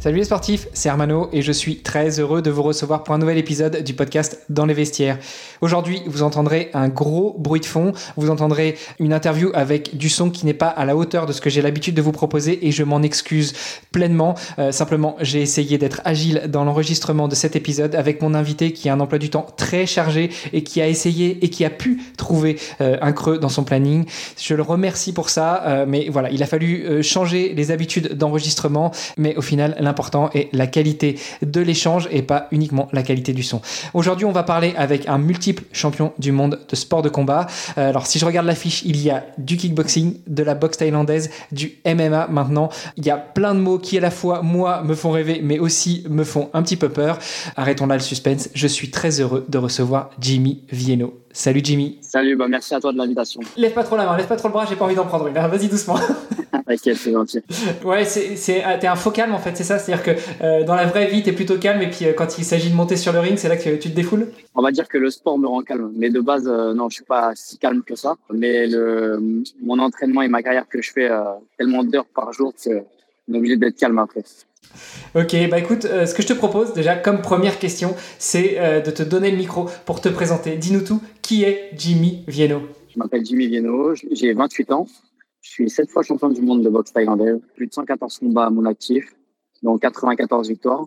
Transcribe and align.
Salut 0.00 0.16
les 0.16 0.24
sportifs, 0.24 0.66
c'est 0.72 0.88
Hermano 0.88 1.28
et 1.30 1.42
je 1.42 1.52
suis 1.52 1.76
très 1.76 2.20
heureux 2.20 2.40
de 2.40 2.50
vous 2.50 2.62
recevoir 2.62 3.04
pour 3.04 3.14
un 3.14 3.18
nouvel 3.18 3.36
épisode 3.36 3.82
du 3.82 3.92
podcast 3.92 4.40
Dans 4.48 4.64
les 4.64 4.72
vestiaires. 4.72 5.18
Aujourd'hui, 5.60 6.00
vous 6.06 6.22
entendrez 6.22 6.70
un 6.72 6.88
gros 6.88 7.36
bruit 7.38 7.60
de 7.60 7.66
fond, 7.66 7.92
vous 8.16 8.30
entendrez 8.30 8.78
une 8.98 9.12
interview 9.12 9.50
avec 9.52 9.98
du 9.98 10.08
son 10.08 10.30
qui 10.30 10.46
n'est 10.46 10.54
pas 10.54 10.68
à 10.68 10.86
la 10.86 10.96
hauteur 10.96 11.26
de 11.26 11.34
ce 11.34 11.42
que 11.42 11.50
j'ai 11.50 11.60
l'habitude 11.60 11.94
de 11.94 12.00
vous 12.00 12.12
proposer 12.12 12.66
et 12.66 12.72
je 12.72 12.82
m'en 12.82 13.02
excuse 13.02 13.52
pleinement. 13.92 14.36
Euh, 14.58 14.72
simplement, 14.72 15.16
j'ai 15.20 15.42
essayé 15.42 15.76
d'être 15.76 16.00
agile 16.06 16.44
dans 16.48 16.64
l'enregistrement 16.64 17.28
de 17.28 17.34
cet 17.34 17.54
épisode 17.54 17.94
avec 17.94 18.22
mon 18.22 18.32
invité 18.32 18.72
qui 18.72 18.88
a 18.88 18.94
un 18.94 19.00
emploi 19.00 19.18
du 19.18 19.28
temps 19.28 19.48
très 19.58 19.84
chargé 19.84 20.30
et 20.54 20.62
qui 20.64 20.80
a 20.80 20.88
essayé 20.88 21.44
et 21.44 21.50
qui 21.50 21.62
a 21.66 21.70
pu 21.70 22.00
trouver 22.16 22.58
euh, 22.80 22.96
un 23.02 23.12
creux 23.12 23.36
dans 23.36 23.50
son 23.50 23.64
planning. 23.64 24.06
Je 24.40 24.54
le 24.54 24.62
remercie 24.62 25.12
pour 25.12 25.28
ça, 25.28 25.62
euh, 25.66 25.84
mais 25.86 26.08
voilà, 26.08 26.30
il 26.30 26.42
a 26.42 26.46
fallu 26.46 27.02
changer 27.02 27.52
les 27.52 27.70
habitudes 27.70 28.14
d'enregistrement, 28.14 28.92
mais 29.18 29.36
au 29.36 29.42
final, 29.42 29.76
l'important 29.90 30.30
est 30.34 30.48
la 30.52 30.68
qualité 30.68 31.18
de 31.42 31.60
l'échange 31.60 32.08
et 32.12 32.22
pas 32.22 32.46
uniquement 32.52 32.88
la 32.92 33.02
qualité 33.02 33.32
du 33.32 33.42
son. 33.42 33.60
Aujourd'hui, 33.92 34.24
on 34.24 34.30
va 34.30 34.44
parler 34.44 34.72
avec 34.76 35.08
un 35.08 35.18
multiple 35.18 35.64
champion 35.72 36.12
du 36.18 36.30
monde 36.30 36.60
de 36.68 36.76
sport 36.76 37.02
de 37.02 37.08
combat. 37.08 37.48
Euh, 37.76 37.88
alors, 37.88 38.06
si 38.06 38.20
je 38.20 38.24
regarde 38.24 38.46
l'affiche, 38.46 38.82
il 38.84 39.02
y 39.02 39.10
a 39.10 39.26
du 39.36 39.56
kickboxing, 39.56 40.20
de 40.28 40.42
la 40.44 40.54
boxe 40.54 40.76
thaïlandaise, 40.76 41.30
du 41.50 41.72
MMA 41.84 42.28
maintenant. 42.28 42.68
Il 42.96 43.04
y 43.04 43.10
a 43.10 43.16
plein 43.16 43.56
de 43.56 43.60
mots 43.60 43.78
qui, 43.78 43.98
à 43.98 44.00
la 44.00 44.12
fois, 44.12 44.42
moi, 44.42 44.82
me 44.84 44.94
font 44.94 45.10
rêver, 45.10 45.40
mais 45.42 45.58
aussi 45.58 46.04
me 46.08 46.22
font 46.22 46.50
un 46.54 46.62
petit 46.62 46.76
peu 46.76 46.88
peur. 46.88 47.18
Arrêtons 47.56 47.88
là 47.88 47.96
le 47.96 48.00
suspense. 48.00 48.48
Je 48.54 48.68
suis 48.68 48.92
très 48.92 49.20
heureux 49.20 49.44
de 49.48 49.58
recevoir 49.58 50.10
Jimmy 50.20 50.62
Vienno. 50.70 51.14
Salut 51.32 51.62
Jimmy. 51.64 51.98
Salut, 52.00 52.36
bah 52.36 52.46
merci 52.48 52.74
à 52.74 52.80
toi 52.80 52.92
de 52.92 52.98
l'invitation. 52.98 53.40
Lève 53.56 53.72
pas 53.72 53.84
trop 53.84 53.96
la 53.96 54.04
main, 54.04 54.16
lève 54.16 54.26
pas 54.26 54.36
trop 54.36 54.48
le 54.48 54.52
bras, 54.52 54.66
j'ai 54.68 54.76
pas 54.76 54.84
envie 54.84 54.94
d'en 54.94 55.06
prendre 55.06 55.26
une. 55.26 55.34
Vas-y 55.34 55.68
doucement. 55.68 55.98
Ok, 56.70 56.94
c'est 56.94 57.12
gentil. 57.12 57.40
Ouais, 57.84 58.04
c'est, 58.04 58.62
ah, 58.64 58.78
t'es 58.78 58.86
un 58.86 58.96
faux 58.96 59.10
calme 59.10 59.34
en 59.34 59.38
fait, 59.38 59.56
c'est 59.56 59.64
ça 59.64 59.78
C'est-à-dire 59.78 60.04
que 60.04 60.10
euh, 60.42 60.64
dans 60.64 60.74
la 60.74 60.86
vraie 60.86 61.06
vie, 61.06 61.22
t'es 61.22 61.32
plutôt 61.32 61.58
calme 61.58 61.82
et 61.82 61.90
puis 61.90 62.06
euh, 62.06 62.12
quand 62.12 62.38
il 62.38 62.44
s'agit 62.44 62.70
de 62.70 62.74
monter 62.74 62.96
sur 62.96 63.12
le 63.12 63.20
ring, 63.20 63.36
c'est 63.36 63.48
là 63.48 63.56
que 63.56 63.76
tu 63.76 63.90
te 63.90 63.94
défoules? 63.94 64.28
On 64.54 64.62
va 64.62 64.70
dire 64.70 64.88
que 64.88 64.98
le 64.98 65.10
sport 65.10 65.38
me 65.38 65.46
rend 65.46 65.62
calme. 65.62 65.92
Mais 65.96 66.10
de 66.10 66.20
base, 66.20 66.46
euh, 66.46 66.74
non, 66.74 66.88
je 66.88 66.96
suis 66.96 67.04
pas 67.04 67.32
si 67.34 67.58
calme 67.58 67.82
que 67.82 67.94
ça. 67.94 68.16
Mais 68.32 68.66
le, 68.66 69.42
mon 69.62 69.78
entraînement 69.78 70.22
et 70.22 70.28
ma 70.28 70.42
carrière 70.42 70.68
que 70.68 70.80
je 70.82 70.92
fais 70.92 71.10
tellement 71.58 71.84
d'heures 71.84 72.06
par 72.06 72.32
jour 72.32 72.52
que 72.52 72.70
on 73.28 73.34
est 73.34 73.38
obligé 73.38 73.56
d'être 73.56 73.76
calme 73.76 73.98
après. 73.98 74.24
Ok, 75.14 75.36
bah 75.50 75.58
écoute, 75.58 75.82
ce 75.82 76.14
que 76.14 76.22
je 76.22 76.28
te 76.28 76.32
propose 76.32 76.72
déjà 76.72 76.94
comme 76.96 77.22
première 77.22 77.58
question, 77.58 77.94
c'est 78.18 78.82
de 78.84 78.90
te 78.90 79.02
donner 79.02 79.30
le 79.30 79.36
micro 79.36 79.68
pour 79.84 80.00
te 80.00 80.08
présenter. 80.08 80.56
Dis-nous 80.56 80.82
tout, 80.82 81.00
qui 81.22 81.44
est 81.44 81.70
Jimmy 81.76 82.24
Vienno 82.28 82.62
Je 82.92 82.98
m'appelle 82.98 83.24
Jimmy 83.24 83.48
Vienno, 83.48 83.94
j'ai 83.94 84.32
28 84.32 84.72
ans. 84.72 84.86
Je 85.40 85.50
suis 85.50 85.70
sept 85.70 85.90
fois 85.90 86.02
champion 86.02 86.28
du 86.28 86.42
monde 86.42 86.62
de 86.62 86.68
boxe 86.68 86.92
thaïlandaise, 86.92 87.40
plus 87.54 87.66
de 87.66 87.72
114 87.72 88.18
combats 88.18 88.46
à 88.46 88.50
mon 88.50 88.66
actif, 88.66 89.14
dont 89.62 89.78
94 89.78 90.48
victoires. 90.48 90.86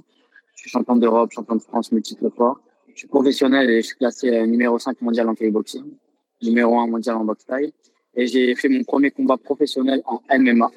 Je 0.56 0.62
suis 0.62 0.69
champion 0.69 0.96
d'Europe, 0.96 1.31
champion 1.31 1.56
de 1.56 1.62
France 1.62 1.91
multiple 1.91 2.30
fois. 2.36 2.59
Je 2.94 3.00
suis 3.00 3.08
professionnel 3.08 3.69
et 3.69 3.81
je 3.81 3.88
suis 3.88 3.97
classé 3.97 4.30
euh, 4.30 4.46
numéro 4.46 4.78
5 4.78 5.02
mondial 5.02 5.28
en 5.28 5.34
kickboxing, 5.34 5.84
numéro 6.44 6.78
1 6.78 6.88
mondial 6.88 7.16
en 7.16 7.25
boxe 7.25 7.46
thaï. 7.46 7.74
Et 8.16 8.28
j'ai 8.28 8.53
fait 8.53 8.69
mon 8.69 8.84
premier 8.84 9.09
combat 9.09 9.38
professionnel 9.38 10.03
en 10.06 10.22
MMA. 10.30 10.69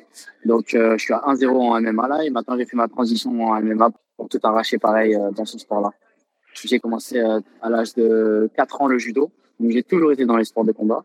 Donc, 0.46 0.72
euh, 0.72 0.96
je 0.96 1.04
suis 1.04 1.12
à 1.12 1.18
1-0 1.26 1.50
en 1.50 1.78
MMA 1.78 2.08
là. 2.08 2.24
Et 2.24 2.30
maintenant, 2.30 2.56
j'ai 2.56 2.64
fait 2.64 2.76
ma 2.76 2.88
transition 2.88 3.30
en 3.44 3.60
MMA 3.60 3.90
pour 4.16 4.30
tout 4.30 4.40
arracher 4.42 4.78
pareil 4.78 5.14
euh, 5.14 5.30
dans 5.32 5.44
ce 5.44 5.58
sport-là. 5.58 5.90
J'ai 6.64 6.80
commencé 6.80 7.20
à 7.20 7.68
l'âge 7.68 7.92
de 7.92 8.48
4 8.56 8.80
ans 8.80 8.86
le 8.86 8.96
judo. 8.96 9.30
Donc, 9.60 9.72
j'ai 9.72 9.82
toujours 9.82 10.12
été 10.12 10.24
dans 10.24 10.38
les 10.38 10.46
sports 10.46 10.64
de 10.64 10.72
combat. 10.72 11.04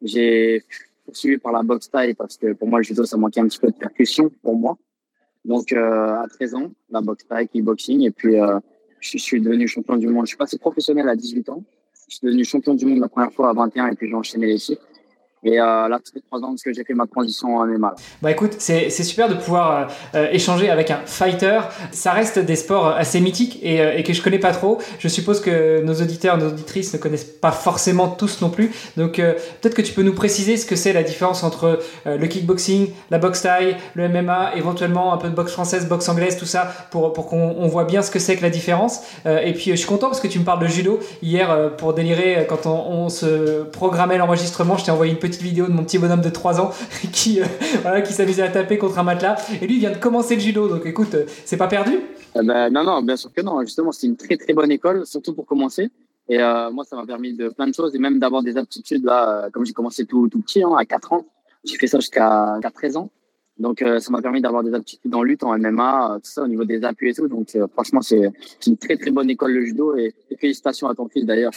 J'ai 0.00 0.62
poursuivi 1.08 1.38
par 1.38 1.52
la 1.52 1.62
boxe 1.62 1.88
taille 1.88 2.12
parce 2.14 2.36
que 2.36 2.52
pour 2.52 2.68
moi, 2.68 2.80
le 2.80 2.84
judo, 2.84 3.04
ça 3.04 3.16
manquait 3.16 3.40
un 3.40 3.48
petit 3.48 3.58
peu 3.58 3.68
de 3.68 3.76
percussion 3.76 4.30
pour 4.42 4.56
moi. 4.56 4.76
Donc, 5.44 5.72
euh, 5.72 6.22
à 6.22 6.26
13 6.28 6.54
ans, 6.54 6.70
la 6.90 7.00
boxe 7.00 7.26
taille, 7.26 7.48
kickboxing. 7.48 8.02
Et 8.02 8.10
puis, 8.10 8.38
euh, 8.38 8.60
je, 9.00 9.16
suis 9.16 9.40
devenu 9.40 9.66
champion 9.66 9.96
du 9.96 10.06
monde. 10.08 10.26
Je 10.26 10.28
suis 10.28 10.36
passé 10.36 10.58
professionnel 10.58 11.08
à 11.08 11.16
18 11.16 11.48
ans. 11.48 11.64
Je 12.08 12.16
suis 12.16 12.26
devenu 12.26 12.44
champion 12.44 12.74
du 12.74 12.84
monde 12.84 13.00
la 13.00 13.08
première 13.08 13.32
fois 13.32 13.48
à 13.48 13.52
21 13.54 13.88
et 13.88 13.94
puis 13.94 14.08
j'ai 14.08 14.14
enchaîné 14.14 14.46
les 14.46 14.58
titres. 14.58 14.86
Et 15.44 15.60
euh, 15.60 15.88
là, 15.88 15.98
ça 16.02 16.12
fait 16.12 16.20
trois 16.20 16.40
ans 16.40 16.54
que 16.62 16.72
j'ai 16.72 16.84
fait 16.84 16.94
ma 16.94 17.06
transition 17.06 17.56
en 17.56 17.66
MMA. 17.66 17.94
Bah 18.22 18.30
écoute, 18.30 18.56
c'est 18.58 18.90
super 18.90 19.28
de 19.28 19.34
pouvoir 19.34 19.70
euh, 19.70 19.84
euh, 20.16 20.28
échanger 20.32 20.68
avec 20.70 20.90
un 20.90 21.00
fighter. 21.06 21.60
Ça 21.92 22.12
reste 22.12 22.38
des 22.38 22.56
sports 22.56 22.88
assez 22.88 23.20
mythiques 23.20 23.58
et, 23.62 23.98
et, 23.98 24.02
que 24.02 24.12
je 24.12 24.22
connais 24.22 24.38
pas 24.38 24.52
trop. 24.52 24.78
Je 24.98 25.08
suppose 25.08 25.40
que 25.40 25.80
nos 25.82 25.94
auditeurs, 25.94 26.38
nos 26.38 26.48
auditrices 26.48 26.92
ne 26.92 26.98
connaissent 26.98 27.24
pas 27.24 27.52
forcément 27.52 28.08
tous 28.08 28.40
non 28.40 28.50
plus. 28.50 28.72
Donc 28.96 29.16
peut-être 29.16 29.74
que 29.74 29.82
tu 29.82 29.92
peux 29.92 30.02
nous 30.02 30.14
préciser 30.14 30.56
ce 30.56 30.66
que 30.66 30.76
c'est 30.76 30.92
la 30.92 31.02
différence 31.02 31.44
entre 31.44 31.78
le 32.04 32.26
kickboxing, 32.26 32.90
la 33.10 33.18
boxe 33.18 33.42
taille, 33.42 33.76
le 33.94 34.08
MMA, 34.08 34.56
éventuellement 34.56 35.12
un 35.12 35.18
peu 35.18 35.28
de 35.28 35.34
boxe 35.34 35.52
française, 35.52 35.86
boxe 35.86 36.08
anglaise, 36.08 36.36
tout 36.36 36.46
ça, 36.46 36.72
pour, 36.90 37.12
pour 37.12 37.26
qu'on 37.26 37.66
voit 37.68 37.84
bien 37.84 38.02
ce 38.02 38.10
que 38.10 38.18
c'est 38.18 38.36
que 38.36 38.42
la 38.42 38.50
différence. 38.50 39.02
et 39.26 39.52
puis 39.52 39.70
je 39.70 39.76
suis 39.76 39.86
content 39.86 40.08
parce 40.08 40.20
que 40.20 40.28
tu 40.28 40.38
me 40.38 40.44
parles 40.44 40.60
de 40.60 40.66
judo. 40.66 40.98
Hier, 41.22 41.76
pour 41.76 41.94
délirer, 41.94 42.46
quand 42.48 42.66
on, 42.66 43.04
on 43.04 43.08
se 43.08 43.62
programmait 43.64 44.18
l'enregistrement, 44.18 44.76
je 44.76 44.84
t'ai 44.84 44.90
envoyé 44.90 45.12
une 45.12 45.18
petite 45.18 45.27
petite 45.28 45.42
vidéo 45.42 45.66
de 45.66 45.72
mon 45.72 45.84
petit 45.84 45.98
bonhomme 45.98 46.20
de 46.20 46.28
3 46.28 46.60
ans 46.60 46.70
qui, 47.12 47.40
euh, 47.40 48.00
qui 48.00 48.12
s'amusait 48.12 48.42
à 48.42 48.48
taper 48.48 48.78
contre 48.78 48.98
un 48.98 49.02
matelas. 49.02 49.36
Et 49.60 49.66
lui, 49.66 49.78
vient 49.78 49.90
de 49.90 49.96
commencer 49.96 50.34
le 50.34 50.40
judo. 50.40 50.68
Donc 50.68 50.86
écoute, 50.86 51.14
euh, 51.14 51.24
c'est 51.44 51.56
pas 51.56 51.68
perdu? 51.68 52.00
Ben, 52.34 52.70
Non, 52.70 52.84
non, 52.84 53.02
bien 53.02 53.16
sûr 53.16 53.32
que 53.32 53.40
non. 53.40 53.60
Justement, 53.62 53.92
c'est 53.92 54.06
une 54.06 54.16
très 54.16 54.36
très 54.36 54.52
bonne 54.52 54.70
école, 54.70 55.06
surtout 55.06 55.34
pour 55.34 55.46
commencer. 55.46 55.90
Et 56.28 56.40
euh, 56.40 56.70
moi, 56.70 56.84
ça 56.84 56.96
m'a 56.96 57.06
permis 57.06 57.32
de 57.34 57.48
plein 57.48 57.66
de 57.66 57.74
choses 57.74 57.94
et 57.94 57.98
même 57.98 58.18
d'avoir 58.18 58.42
des 58.42 58.56
aptitudes. 58.56 59.04
Là, 59.04 59.48
comme 59.52 59.64
j'ai 59.64 59.72
commencé 59.72 60.04
tout, 60.04 60.28
tout 60.28 60.40
petit, 60.40 60.62
hein, 60.62 60.74
à 60.78 60.84
4 60.84 61.12
ans, 61.12 61.26
j'ai 61.64 61.76
fait 61.76 61.86
ça 61.86 61.98
jusqu'à 61.98 62.58
13 62.74 62.96
ans. 62.96 63.10
Donc, 63.58 63.82
ça 63.98 64.10
m'a 64.12 64.22
permis 64.22 64.40
d'avoir 64.40 64.62
des 64.62 64.72
aptitudes 64.72 65.12
en 65.12 65.24
lutte, 65.24 65.42
en 65.42 65.58
MMA, 65.58 66.18
tout 66.22 66.30
ça, 66.30 66.42
au 66.42 66.46
niveau 66.46 66.64
des 66.64 66.84
appuis 66.84 67.10
et 67.10 67.14
tout. 67.14 67.26
Donc, 67.26 67.48
franchement, 67.72 68.02
c'est 68.02 68.30
une 68.66 68.76
très, 68.76 68.96
très 68.96 69.10
bonne 69.10 69.28
école, 69.30 69.52
le 69.52 69.64
judo. 69.64 69.96
Et, 69.96 70.14
félicitations 70.38 70.86
à 70.86 70.94
ton 70.94 71.08
fils, 71.08 71.24
d'ailleurs, 71.24 71.54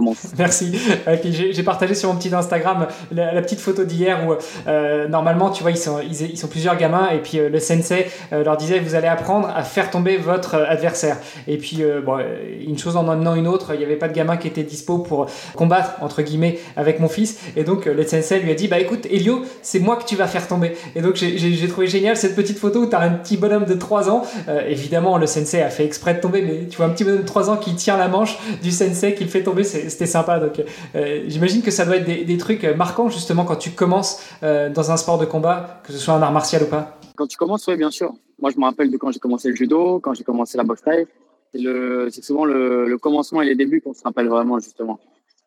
Merci. 0.38 0.72
Et 1.06 1.16
puis 1.16 1.32
j'ai 1.32 1.62
partagé 1.62 1.94
sur 1.94 2.12
mon 2.12 2.18
petit 2.18 2.34
Instagram 2.34 2.86
la, 3.12 3.40
petite 3.42 3.60
photo 3.60 3.84
d'hier 3.84 4.26
où 4.26 4.34
euh, 4.66 5.08
normalement, 5.08 5.50
tu 5.50 5.62
vois, 5.62 5.70
ils 5.70 5.78
sont, 5.78 6.00
ils, 6.00 6.36
sont 6.36 6.48
plusieurs 6.48 6.76
gamins 6.76 7.08
et 7.10 7.18
puis 7.18 7.38
euh, 7.38 7.48
le 7.48 7.60
sensei 7.60 8.06
euh, 8.32 8.44
leur 8.44 8.56
disait 8.56 8.78
vous 8.78 8.94
allez 8.94 9.08
apprendre 9.08 9.48
à 9.54 9.62
faire 9.62 9.90
tomber 9.90 10.16
votre 10.16 10.54
adversaire. 10.54 11.16
Et 11.46 11.58
puis 11.58 11.82
bon, 12.04 12.18
une 12.66 12.78
chose 12.78 12.96
en 12.96 13.08
amenant 13.08 13.34
une 13.34 13.46
autre, 13.46 13.72
il 13.74 13.78
n'y 13.78 13.84
avait 13.84 13.96
pas 13.96 14.08
de 14.08 14.14
gamin 14.14 14.36
qui 14.36 14.48
était 14.48 14.62
dispo 14.62 14.98
pour 14.98 15.26
combattre 15.54 15.92
entre 16.00 16.22
guillemets 16.22 16.58
avec 16.76 17.00
mon 17.00 17.08
fils. 17.08 17.38
Et 17.56 17.64
donc 17.64 17.86
le 17.86 18.06
sensei 18.06 18.40
lui 18.40 18.50
a 18.50 18.54
dit 18.54 18.68
bah 18.68 18.78
écoute 18.78 19.06
Elio, 19.10 19.42
c'est 19.62 19.78
moi 19.78 19.96
que 19.96 20.04
tu 20.04 20.16
vas 20.16 20.26
faire 20.26 20.46
tomber. 20.46 20.76
Et 20.94 21.02
donc 21.02 21.16
j'ai 21.16 21.68
trouvé 21.68 21.86
génial 21.86 22.16
cette 22.16 22.36
petite 22.36 22.58
photo 22.58 22.80
où 22.80 22.86
tu 22.86 22.96
as 22.96 23.00
un 23.00 23.10
petit 23.10 23.36
bonhomme 23.36 23.64
de 23.64 23.74
3 23.74 24.10
ans. 24.10 24.22
évidemment, 24.68 25.18
le 25.18 25.26
sensei 25.26 25.62
a 25.62 25.70
fait 25.70 25.84
exprès 25.84 26.14
de 26.14 26.20
tomber, 26.20 26.42
mais 26.42 26.66
tu 26.68 26.76
vois 26.76 26.86
un 26.86 26.90
petit 26.90 27.04
bonhomme 27.04 27.22
de 27.22 27.26
3 27.26 27.50
ans 27.50 27.56
qui 27.56 27.74
tient 27.74 27.96
la 27.96 28.08
manche 28.08 28.38
du 28.62 28.70
sensei 28.70 29.14
qui 29.14 29.24
le 29.24 29.30
fait 29.30 29.42
tomber, 29.42 29.64
c'était 29.90 30.06
sympa. 30.06 30.38
Donc 30.38 30.62
euh, 30.94 31.24
j'imagine 31.26 31.62
que 31.62 31.70
ça 31.70 31.84
doit 31.84 31.96
être 31.96 32.06
des, 32.06 32.38
trucs 32.38 32.64
marquants 32.64 33.08
justement 33.08 33.44
quand 33.44 33.56
tu 33.56 33.70
commences 33.70 34.22
euh, 34.42 34.70
dans 34.70 34.90
un 34.90 34.96
sport 34.96 35.18
de 35.18 35.26
combat, 35.26 35.80
que 35.84 35.92
ce 35.92 35.98
soit 35.98 36.14
un 36.14 36.22
art 36.22 36.32
martial 36.32 36.62
ou 36.62 36.66
pas. 36.66 36.98
Quand 37.16 37.26
tu 37.26 37.36
commences, 37.36 37.66
oui, 37.66 37.76
bien 37.76 37.90
sûr. 37.90 38.14
Moi, 38.40 38.50
je 38.50 38.58
me 38.58 38.64
rappelle 38.64 38.90
de 38.90 38.96
quand 38.96 39.10
j'ai 39.10 39.18
commencé 39.18 39.48
le 39.48 39.56
judo, 39.56 40.00
quand 40.00 40.14
j'ai 40.14 40.24
commencé 40.24 40.56
la 40.56 40.64
boxe 40.64 40.82
taille. 40.82 41.06
C'est 41.52 42.24
souvent 42.24 42.44
le, 42.44 42.96
commencement 42.98 43.42
et 43.42 43.46
les 43.46 43.56
débuts 43.56 43.80
qu'on 43.80 43.92
se 43.92 44.02
rappelle 44.02 44.28
vraiment 44.28 44.58
justement. 44.58 44.98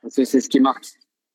C'est 0.09 0.25
ce 0.25 0.49
qui 0.49 0.59
marque. 0.59 0.85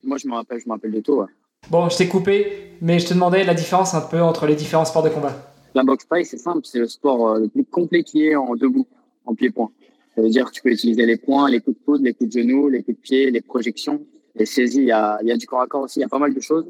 Moi, 0.05 0.19
je 0.19 0.29
me 0.29 0.35
rappelle, 0.35 0.61
je 0.61 0.69
me 0.69 0.75
rappelle 0.75 0.93
de 0.93 1.01
tout. 1.01 1.25
Bon, 1.71 1.89
je 1.89 1.97
t'ai 1.97 2.07
coupé, 2.07 2.77
mais 2.81 2.99
je 2.99 3.09
te 3.09 3.15
demandais 3.15 3.45
la 3.45 3.55
différence 3.55 3.95
un 3.95 4.01
peu 4.01 4.21
entre 4.21 4.47
les 4.47 4.55
différents 4.55 4.85
sports 4.85 5.03
de 5.03 5.09
combat. 5.09 5.35
La 5.75 5.83
boxe 5.83 6.07
taille, 6.09 6.25
c'est 6.25 6.39
simple, 6.39 6.61
c'est 6.65 6.79
le 6.79 6.87
sport 6.87 7.29
euh, 7.29 7.41
le 7.41 7.49
plus 7.49 7.65
complet 7.65 8.03
qui 8.03 8.27
est 8.27 8.37
en 8.37 8.55
debout, 8.55 8.87
en 9.27 9.35
pied-point. 9.35 9.71
Ça 10.19 10.25
veut 10.25 10.31
dire 10.31 10.47
que 10.47 10.51
tu 10.51 10.63
peux 10.63 10.73
utiliser 10.73 11.07
les 11.07 11.17
poings, 11.17 11.49
les 11.49 11.61
coups 11.61 11.79
de 11.79 11.85
coude, 11.85 12.03
les 12.03 12.13
coups 12.13 12.35
de 12.35 12.41
genoux, 12.41 12.69
les 12.69 12.83
coups 12.83 12.97
de 12.97 13.01
pied, 13.01 13.31
les 13.31 13.41
projections, 13.41 14.05
les 14.35 14.47
saisies. 14.47 14.81
Il 14.81 14.87
y 14.87 14.91
a, 14.91 15.21
il 15.23 15.29
y 15.29 15.31
a 15.31 15.37
du 15.37 15.47
corps 15.47 15.61
à 15.61 15.69
corps 15.69 15.83
aussi. 15.83 16.01
Il 16.01 16.03
y 16.03 16.05
a 16.05 16.09
pas 16.09 16.19
mal 16.19 16.35
de 16.35 16.41
choses. 16.41 16.69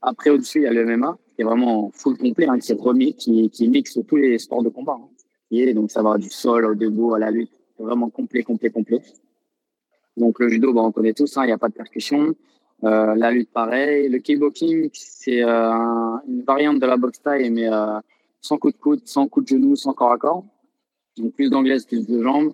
Après, 0.00 0.30
au-dessus, 0.30 0.58
il 0.58 0.64
y 0.64 0.66
a 0.66 0.72
le 0.72 0.84
MMA, 0.84 1.16
qui 1.36 1.42
est 1.42 1.44
vraiment 1.44 1.92
full 1.94 2.18
complet, 2.18 2.48
hein, 2.48 2.58
qui 2.58 2.72
remis, 2.72 3.14
qui, 3.14 3.50
qui 3.50 3.68
mixe 3.68 3.96
tous 4.08 4.16
les 4.16 4.36
sports 4.40 4.64
de 4.64 4.68
combat. 4.68 4.98
Hein. 5.00 5.08
Et 5.52 5.72
donc, 5.74 5.92
ça 5.92 6.02
va 6.02 6.18
du 6.18 6.28
sol 6.28 6.64
au 6.64 6.74
debout 6.74 7.14
à 7.14 7.20
la 7.20 7.30
lutte. 7.30 7.52
Vraiment 7.78 8.10
complet, 8.10 8.42
complet, 8.42 8.70
complet. 8.70 9.00
Donc, 10.16 10.40
le 10.40 10.48
judo, 10.48 10.72
bah, 10.72 10.82
on 10.82 10.90
connaît 10.90 11.14
tous, 11.14 11.36
hein, 11.36 11.44
il 11.44 11.46
n'y 11.46 11.52
a 11.52 11.58
pas 11.58 11.68
de 11.68 11.74
percussion. 11.74 12.34
Euh, 12.82 13.14
la 13.14 13.30
lutte, 13.30 13.52
pareil. 13.52 14.08
Le 14.08 14.18
kickboxing, 14.18 14.90
c'est 14.92 15.44
euh, 15.44 16.16
une 16.26 16.42
variante 16.44 16.80
de 16.80 16.86
la 16.86 16.96
boxe 16.96 17.22
taille, 17.22 17.48
mais 17.48 17.72
euh, 17.72 18.00
sans 18.40 18.58
coup 18.58 18.72
de 18.72 18.76
coude, 18.76 19.02
sans 19.04 19.28
coup 19.28 19.40
de 19.40 19.46
genou, 19.46 19.76
sans 19.76 19.92
corps 19.92 20.10
à 20.10 20.18
corps. 20.18 20.44
Donc, 21.16 21.32
plus 21.34 21.48
d'anglaise, 21.48 21.86
plus 21.86 22.08
de 22.08 22.20
jambes. 22.20 22.52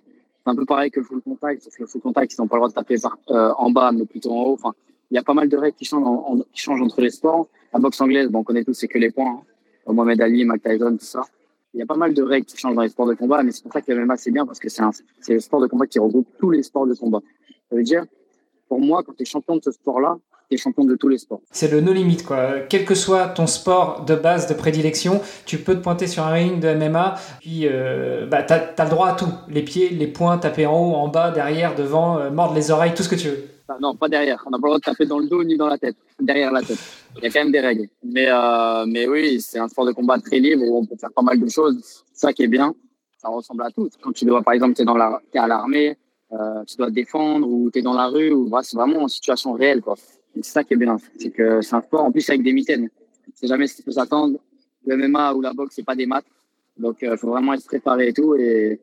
Un 0.49 0.55
peu 0.55 0.65
pareil 0.65 0.89
que 0.89 0.99
le 0.99 1.05
full 1.05 1.21
contact, 1.21 1.61
sauf 1.61 1.75
que 1.75 1.83
le 1.83 1.87
full 1.87 2.01
contact, 2.01 2.33
ils 2.33 2.41
n'ont 2.41 2.47
pas 2.47 2.55
le 2.55 2.61
droit 2.61 2.69
de 2.69 2.73
taper 2.73 2.95
euh, 3.29 3.53
en 3.55 3.69
bas, 3.69 3.91
mais 3.91 4.05
plutôt 4.05 4.31
en 4.31 4.45
haut. 4.45 4.53
Enfin, 4.53 4.73
il 5.11 5.15
y 5.15 5.17
a 5.19 5.23
pas 5.23 5.35
mal 5.35 5.47
de 5.47 5.55
règles 5.55 5.77
qui 5.77 5.85
changent, 5.85 6.43
qui 6.51 6.59
changent 6.59 6.81
entre 6.81 7.01
les 7.01 7.11
sports. 7.11 7.47
La 7.71 7.79
boxe 7.79 8.01
anglaise, 8.01 8.29
bon, 8.29 8.39
on 8.39 8.43
connaît 8.43 8.63
tous, 8.63 8.73
c'est 8.73 8.87
que 8.87 8.97
les 8.97 9.11
points. 9.11 9.43
Hein. 9.87 9.93
Mohamed 9.93 10.19
Ali, 10.21 10.45
Mike 10.45 10.63
Tyson, 10.63 10.97
tout 10.97 11.05
ça. 11.05 11.21
Il 11.75 11.79
y 11.79 11.83
a 11.83 11.85
pas 11.85 11.95
mal 11.95 12.15
de 12.15 12.23
règles 12.23 12.47
qui 12.47 12.57
changent 12.57 12.73
dans 12.73 12.81
les 12.81 12.89
sports 12.89 13.05
de 13.05 13.13
combat, 13.13 13.43
mais 13.43 13.51
c'est 13.51 13.61
pour 13.61 13.71
ça 13.71 13.81
que 13.81 13.91
le 13.91 14.03
MMA, 14.03 14.17
c'est 14.17 14.31
bien, 14.31 14.47
parce 14.47 14.59
que 14.59 14.69
c'est 14.69 14.81
le 15.33 15.39
sport 15.39 15.61
de 15.61 15.67
combat 15.67 15.85
qui 15.85 15.99
regroupe 15.99 16.27
tous 16.39 16.49
les 16.49 16.63
sports 16.63 16.87
de 16.87 16.95
combat. 16.95 17.21
Ça 17.69 17.75
veut 17.75 17.83
dire, 17.83 18.05
pour 18.67 18.79
moi, 18.79 19.03
quand 19.03 19.13
tu 19.13 19.21
es 19.21 19.25
champion 19.25 19.57
de 19.57 19.61
ce 19.63 19.71
sport-là, 19.71 20.17
es 20.51 20.57
champion 20.57 20.83
de 20.83 20.95
tous 20.95 21.07
les 21.07 21.17
sports. 21.17 21.41
C'est 21.51 21.71
le 21.71 21.81
no 21.81 21.93
limit, 21.93 22.17
quoi. 22.17 22.59
Quel 22.69 22.85
que 22.85 22.95
soit 22.95 23.27
ton 23.27 23.47
sport 23.47 24.05
de 24.05 24.15
base, 24.15 24.47
de 24.47 24.53
prédilection, 24.53 25.21
tu 25.45 25.57
peux 25.57 25.75
te 25.75 25.81
pointer 25.81 26.07
sur 26.07 26.23
un 26.23 26.31
ring 26.31 26.59
de 26.59 26.73
MMA, 26.73 27.15
puis 27.39 27.61
euh, 27.63 28.25
bah, 28.25 28.43
tu 28.43 28.53
as, 28.53 28.83
le 28.83 28.89
droit 28.89 29.09
à 29.09 29.13
tout. 29.13 29.31
Les 29.49 29.63
pieds, 29.63 29.89
les 29.89 30.07
poings, 30.07 30.37
taper 30.37 30.65
en 30.65 30.73
haut, 30.73 30.95
en 30.95 31.07
bas, 31.07 31.31
derrière, 31.31 31.75
devant, 31.75 32.19
euh, 32.19 32.31
mordre 32.31 32.55
les 32.55 32.71
oreilles, 32.71 32.93
tout 32.93 33.03
ce 33.03 33.09
que 33.09 33.15
tu 33.15 33.27
veux. 33.27 33.43
Ah, 33.67 33.77
non, 33.79 33.95
pas 33.95 34.09
derrière. 34.09 34.43
On 34.47 34.49
n'a 34.49 34.57
pas 34.57 34.67
le 34.67 34.69
droit 34.69 34.77
de 34.79 34.83
taper 34.83 35.05
dans 35.05 35.19
le 35.19 35.27
dos 35.27 35.43
ni 35.43 35.55
dans 35.55 35.67
la 35.67 35.77
tête. 35.77 35.95
Derrière 36.19 36.51
la 36.51 36.61
tête. 36.61 36.79
Il 37.17 37.23
y 37.23 37.27
a 37.27 37.29
quand 37.29 37.41
même 37.41 37.51
des 37.51 37.59
règles. 37.59 37.87
Mais, 38.03 38.25
euh, 38.27 38.85
mais 38.87 39.07
oui, 39.07 39.39
c'est 39.41 39.59
un 39.59 39.67
sport 39.67 39.85
de 39.85 39.91
combat 39.91 40.17
très 40.17 40.39
libre 40.39 40.63
où 40.63 40.79
on 40.79 40.85
peut 40.85 40.95
faire 40.99 41.11
pas 41.11 41.21
mal 41.21 41.39
de 41.39 41.47
choses. 41.47 41.77
C'est 42.11 42.27
ça 42.27 42.33
qui 42.33 42.43
est 42.43 42.47
bien. 42.47 42.73
Ça 43.19 43.29
ressemble 43.29 43.61
à 43.61 43.69
tout. 43.69 43.87
Quand 44.01 44.11
tu 44.11 44.25
dois, 44.25 44.41
par 44.41 44.53
exemple, 44.53 44.73
tu 44.73 44.81
es, 44.81 44.85
es 44.85 45.37
à 45.37 45.47
l'armée, 45.47 45.97
euh, 46.31 46.63
tu 46.65 46.77
dois 46.77 46.87
te 46.87 46.93
défendre 46.93 47.47
ou 47.47 47.69
tu 47.71 47.79
es 47.79 47.81
dans 47.81 47.93
la 47.93 48.07
rue, 48.07 48.31
ou 48.31 48.49
c'est 48.63 48.77
vraiment 48.77 49.03
en 49.03 49.07
situation 49.07 49.53
réelle. 49.53 49.81
Quoi. 49.81 49.95
C'est 50.35 50.51
ça 50.51 50.63
qui 50.63 50.73
est 50.73 50.77
bien. 50.77 50.97
C'est 51.17 51.31
que 51.31 51.61
c'est 51.61 51.75
un 51.75 51.81
sport 51.81 52.03
en 52.03 52.11
plus 52.11 52.29
avec 52.29 52.43
des 52.43 52.53
mitaines. 52.53 52.89
C'est 53.33 53.47
jamais 53.47 53.67
ce 53.67 53.75
qu'il 53.75 53.85
faut 53.85 53.91
s'attendre. 53.91 54.39
Le 54.85 54.95
MMA 54.95 55.33
ou 55.33 55.41
la 55.41 55.53
boxe, 55.53 55.75
c'est 55.75 55.85
pas 55.85 55.95
des 55.95 56.05
maths. 56.05 56.25
Donc, 56.77 56.97
il 57.01 57.09
euh, 57.09 57.17
faut 57.17 57.29
vraiment 57.29 57.53
être 57.53 57.65
préparé 57.65 58.09
et 58.09 58.13
tout. 58.13 58.35
Et, 58.35 58.79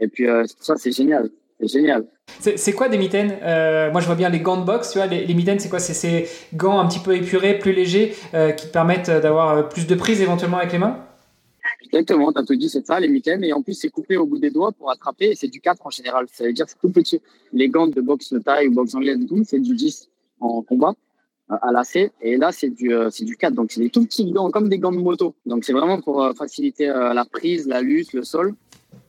et 0.00 0.08
puis, 0.08 0.28
euh, 0.28 0.44
ça, 0.60 0.76
c'est 0.76 0.92
génial. 0.92 1.30
C'est 1.60 1.68
génial. 1.68 2.06
C'est 2.40 2.72
quoi 2.72 2.88
des 2.88 2.98
mitaines? 2.98 3.38
Euh, 3.42 3.90
Moi, 3.92 4.00
je 4.00 4.06
vois 4.06 4.16
bien 4.16 4.28
les 4.28 4.40
gants 4.40 4.58
de 4.58 4.64
boxe. 4.64 4.90
Tu 4.90 4.98
vois, 4.98 5.06
les, 5.06 5.24
les 5.24 5.34
mitaines, 5.34 5.58
c'est 5.58 5.68
quoi? 5.68 5.78
C'est 5.78 5.94
ces 5.94 6.26
gants 6.54 6.78
un 6.78 6.86
petit 6.88 6.98
peu 6.98 7.14
épurés, 7.14 7.58
plus 7.58 7.72
légers, 7.72 8.14
qui 8.56 8.66
te 8.66 8.72
permettent 8.72 9.10
d'avoir 9.10 9.68
plus 9.68 9.86
de 9.86 9.94
prise 9.94 10.20
éventuellement 10.20 10.58
avec 10.58 10.72
les 10.72 10.78
mains? 10.78 10.98
Exactement, 11.84 12.32
tu 12.32 12.40
as 12.40 12.44
tout 12.44 12.56
dit, 12.56 12.68
c'est 12.68 12.84
ça, 12.84 12.98
les 12.98 13.08
mitaines. 13.08 13.44
Et 13.44 13.52
en 13.52 13.62
plus, 13.62 13.74
c'est 13.74 13.88
coupé 13.88 14.16
au 14.16 14.26
bout 14.26 14.38
des 14.38 14.50
doigts 14.50 14.72
pour 14.72 14.90
attraper. 14.90 15.30
Et 15.30 15.34
c'est 15.34 15.48
du 15.48 15.60
4 15.60 15.86
en 15.86 15.90
général. 15.90 16.26
Ça 16.32 16.44
veut 16.44 16.52
dire 16.52 16.66
que 16.66 16.72
c'est 16.72 16.80
tout 16.80 16.90
petit. 16.90 17.20
Les 17.52 17.68
gants 17.68 17.86
de 17.86 18.00
boxe 18.00 18.32
de 18.32 18.40
taille 18.40 18.68
ou 18.68 18.72
boxe 18.72 18.94
anglaise, 18.94 19.18
c'est 19.44 19.60
du 19.60 19.74
10 19.74 20.10
en 20.40 20.62
combat 20.62 20.94
à 21.48 21.72
lacet. 21.72 22.12
Et 22.20 22.36
là, 22.36 22.52
c'est 22.52 22.70
du, 22.70 22.94
euh, 22.94 23.10
c'est 23.10 23.24
du 23.24 23.36
4. 23.36 23.54
Donc, 23.54 23.70
c'est 23.72 23.80
des 23.80 23.90
tout 23.90 24.04
petits 24.04 24.30
gants, 24.30 24.50
comme 24.50 24.68
des 24.68 24.78
gants 24.78 24.92
de 24.92 24.98
moto. 24.98 25.34
Donc, 25.46 25.64
c'est 25.64 25.72
vraiment 25.72 26.00
pour 26.00 26.22
euh, 26.22 26.32
faciliter 26.32 26.88
euh, 26.88 27.12
la 27.12 27.24
prise, 27.24 27.66
la 27.66 27.80
lutte, 27.80 28.12
le 28.12 28.22
sol. 28.22 28.54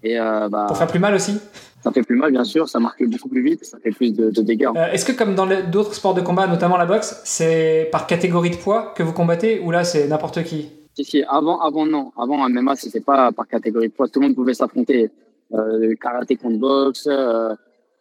Et, 0.03 0.17
bah, 0.17 0.65
pour 0.67 0.77
faire 0.77 0.87
plus 0.87 0.99
mal 0.99 1.13
aussi? 1.13 1.37
Ça 1.81 1.91
fait 1.91 2.01
plus 2.01 2.15
mal, 2.15 2.31
bien 2.31 2.43
sûr. 2.43 2.67
Ça 2.67 2.79
marque 2.79 3.03
beaucoup 3.05 3.29
plus 3.29 3.43
vite. 3.43 3.63
Ça 3.63 3.77
fait 3.79 3.91
plus 3.91 4.13
de, 4.13 4.29
dégâts. 4.41 4.69
Est-ce 4.91 5.05
que, 5.05 5.11
comme 5.11 5.35
dans 5.35 5.47
d'autres 5.69 5.93
sports 5.93 6.15
de 6.15 6.21
combat, 6.21 6.47
notamment 6.47 6.77
la 6.77 6.85
boxe, 6.85 7.21
c'est 7.23 7.89
par 7.91 8.07
catégorie 8.07 8.49
de 8.49 8.55
poids 8.55 8.93
que 8.95 9.03
vous 9.03 9.13
combattez 9.13 9.59
ou 9.59 9.71
là, 9.71 9.83
c'est 9.83 10.07
n'importe 10.07 10.43
qui? 10.43 10.69
Si, 10.95 11.03
si, 11.03 11.23
avant, 11.23 11.59
avant, 11.59 11.85
non. 11.85 12.11
Avant, 12.17 12.49
MMA, 12.49 12.75
c'était 12.75 12.99
pas 12.99 13.31
par 13.31 13.47
catégorie 13.47 13.89
de 13.89 13.93
poids. 13.93 14.07
Tout 14.07 14.19
le 14.19 14.27
monde 14.27 14.35
pouvait 14.35 14.55
s'affronter. 14.55 15.11
Euh, 15.53 15.93
karaté 16.01 16.35
contre 16.37 16.57
boxe, 16.57 17.07
euh, 17.07 17.53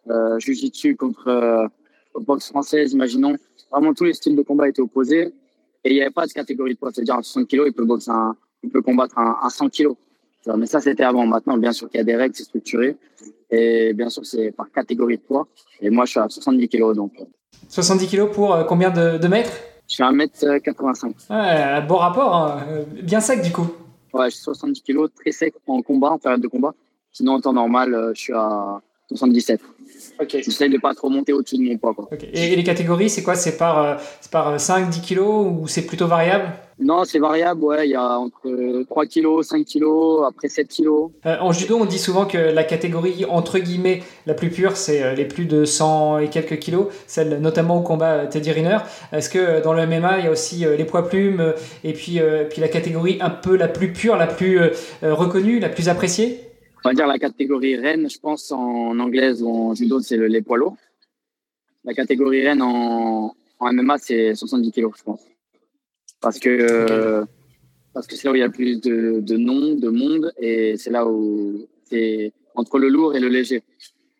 euh, 0.09 0.39
jujitsu 0.39 0.95
contre 0.95 1.69
boxe 2.21 2.49
française, 2.49 2.93
imaginons. 2.93 3.35
Vraiment, 3.71 3.93
tous 3.93 4.05
les 4.05 4.13
styles 4.13 4.35
de 4.35 4.41
combat 4.41 4.69
étaient 4.69 4.81
opposés. 4.81 5.33
Et 5.83 5.91
il 5.91 5.93
n'y 5.93 6.01
avait 6.01 6.11
pas 6.11 6.25
de 6.25 6.31
catégorie 6.31 6.73
de 6.73 6.79
poids. 6.79 6.91
C'est-à-dire, 6.93 7.15
à 7.15 7.23
60 7.23 7.47
kg, 7.47 7.63
il 7.67 7.73
peut, 7.73 7.85
boxer 7.85 8.11
un, 8.11 8.35
il 8.63 8.69
peut 8.69 8.81
combattre 8.81 9.17
un, 9.17 9.49
100 9.49 9.69
kg. 9.69 9.89
Mais 10.57 10.65
ça, 10.65 10.79
c'était 10.81 11.03
avant. 11.03 11.25
Maintenant, 11.25 11.57
bien 11.57 11.71
sûr 11.71 11.89
qu'il 11.89 11.97
y 11.97 12.01
a 12.01 12.03
des 12.03 12.15
règles, 12.15 12.35
c'est 12.35 12.43
structuré. 12.43 12.97
Et 13.51 13.93
bien 13.93 14.09
sûr, 14.09 14.25
c'est 14.25 14.51
par 14.51 14.71
catégorie 14.71 15.17
de 15.17 15.21
poids. 15.21 15.47
Et 15.81 15.89
moi, 15.89 16.05
je 16.05 16.11
suis 16.11 16.19
à 16.19 16.27
70 16.29 16.69
kg. 16.69 16.93
Donc. 16.93 17.13
70 17.69 18.07
kg 18.07 18.31
pour 18.31 18.53
euh, 18.53 18.63
combien 18.63 18.91
de, 18.91 19.17
de, 19.17 19.27
mètres? 19.27 19.51
Je 19.87 19.95
suis 19.95 20.03
à 20.03 20.11
1m85. 20.11 21.13
Ouais, 21.29 21.87
bon 21.87 21.97
rapport. 21.97 22.35
Hein. 22.35 22.65
Bien 23.03 23.19
sec, 23.19 23.41
du 23.41 23.51
coup. 23.51 23.67
Ouais, 24.13 24.29
je 24.29 24.35
suis 24.35 24.43
70 24.43 24.81
kg, 24.81 25.07
très 25.13 25.31
sec 25.31 25.53
en 25.67 25.81
combat, 25.81 26.11
en 26.11 26.17
période 26.17 26.41
de 26.41 26.47
combat. 26.47 26.73
Sinon, 27.11 27.33
en 27.33 27.41
temps 27.41 27.53
normal, 27.53 27.93
euh, 27.93 28.13
je 28.13 28.21
suis 28.21 28.33
à 28.33 28.81
77. 29.09 29.61
Okay. 30.19 30.43
J'essaie 30.43 30.69
de 30.69 30.77
pas 30.77 30.93
trop 30.93 31.09
monter 31.09 31.33
au-dessus 31.33 31.57
de 31.57 31.63
mon 31.63 31.77
poids. 31.77 31.93
Quoi. 31.93 32.07
Et 32.33 32.55
les 32.55 32.63
catégories, 32.63 33.09
c'est 33.09 33.23
quoi? 33.23 33.35
C'est 33.35 33.57
par, 33.57 33.83
euh, 33.83 33.95
par 34.31 34.59
5, 34.59 34.89
10 34.89 35.01
kilos 35.01 35.47
ou 35.51 35.67
c'est 35.67 35.85
plutôt 35.85 36.07
variable? 36.07 36.53
Non, 36.79 37.05
c'est 37.05 37.19
variable. 37.19 37.63
Ouais, 37.63 37.87
il 37.87 37.91
y 37.91 37.95
a 37.95 38.17
entre 38.19 38.83
3 38.83 39.05
kilos, 39.05 39.47
5 39.47 39.65
kilos, 39.65 40.25
après 40.27 40.49
7 40.49 40.67
kilos. 40.67 41.11
Euh, 41.25 41.37
en 41.39 41.51
judo, 41.51 41.77
on 41.79 41.85
dit 41.85 41.99
souvent 41.99 42.25
que 42.25 42.37
la 42.37 42.63
catégorie 42.63 43.25
entre 43.29 43.59
guillemets 43.59 44.03
la 44.25 44.33
plus 44.33 44.49
pure, 44.49 44.75
c'est 44.75 45.01
euh, 45.01 45.13
les 45.15 45.25
plus 45.25 45.45
de 45.45 45.63
100 45.63 46.19
et 46.19 46.29
quelques 46.29 46.59
kilos, 46.59 46.87
celle 47.07 47.39
notamment 47.39 47.77
au 47.77 47.81
combat 47.81 48.25
Teddy 48.25 48.51
Riner. 48.51 48.79
Est-ce 49.11 49.29
que 49.29 49.61
dans 49.61 49.73
le 49.73 49.85
MMA, 49.85 50.19
il 50.19 50.25
y 50.25 50.27
a 50.27 50.31
aussi 50.31 50.65
les 50.65 50.85
poids 50.85 51.07
plumes 51.07 51.53
et 51.83 51.93
puis, 51.93 52.19
puis 52.49 52.61
la 52.61 52.67
catégorie 52.67 53.17
un 53.21 53.29
peu 53.29 53.55
la 53.55 53.67
plus 53.67 53.93
pure, 53.93 54.17
la 54.17 54.27
plus 54.27 54.59
reconnue, 55.01 55.59
la 55.59 55.69
plus 55.69 55.87
appréciée? 55.87 56.44
On 56.85 56.89
va 56.89 56.93
dire 56.93 57.07
la 57.07 57.17
catégorie 57.17 57.75
reine, 57.75 58.07
je 58.09 58.19
pense, 58.19 58.51
en 58.51 58.99
anglaise 58.99 59.41
ou 59.41 59.49
en 59.49 59.73
judo, 59.73 59.99
c'est 59.99 60.17
les 60.17 60.41
poids 60.41 60.57
lourds. 60.57 60.77
La 61.83 61.93
catégorie 61.93 62.45
reine 62.45 62.61
en, 62.61 63.35
en 63.59 63.73
MMA, 63.73 63.97
c'est 63.97 64.35
70 64.35 64.71
kilos, 64.71 64.93
je 64.97 65.03
pense. 65.03 65.21
Parce 66.21 66.39
que 66.39 67.25
parce 67.93 68.07
que 68.07 68.15
c'est 68.15 68.27
là 68.27 68.33
où 68.33 68.35
il 68.35 68.39
y 68.39 68.43
a 68.43 68.47
le 68.47 68.51
plus 68.51 68.79
de, 68.81 69.21
de 69.21 69.37
noms, 69.37 69.73
de 69.73 69.89
monde, 69.89 70.31
et 70.37 70.75
c'est 70.77 70.91
là 70.91 71.07
où 71.07 71.65
c'est 71.85 72.33
entre 72.53 72.77
le 72.77 72.89
lourd 72.89 73.15
et 73.15 73.19
le 73.19 73.29
léger. 73.29 73.63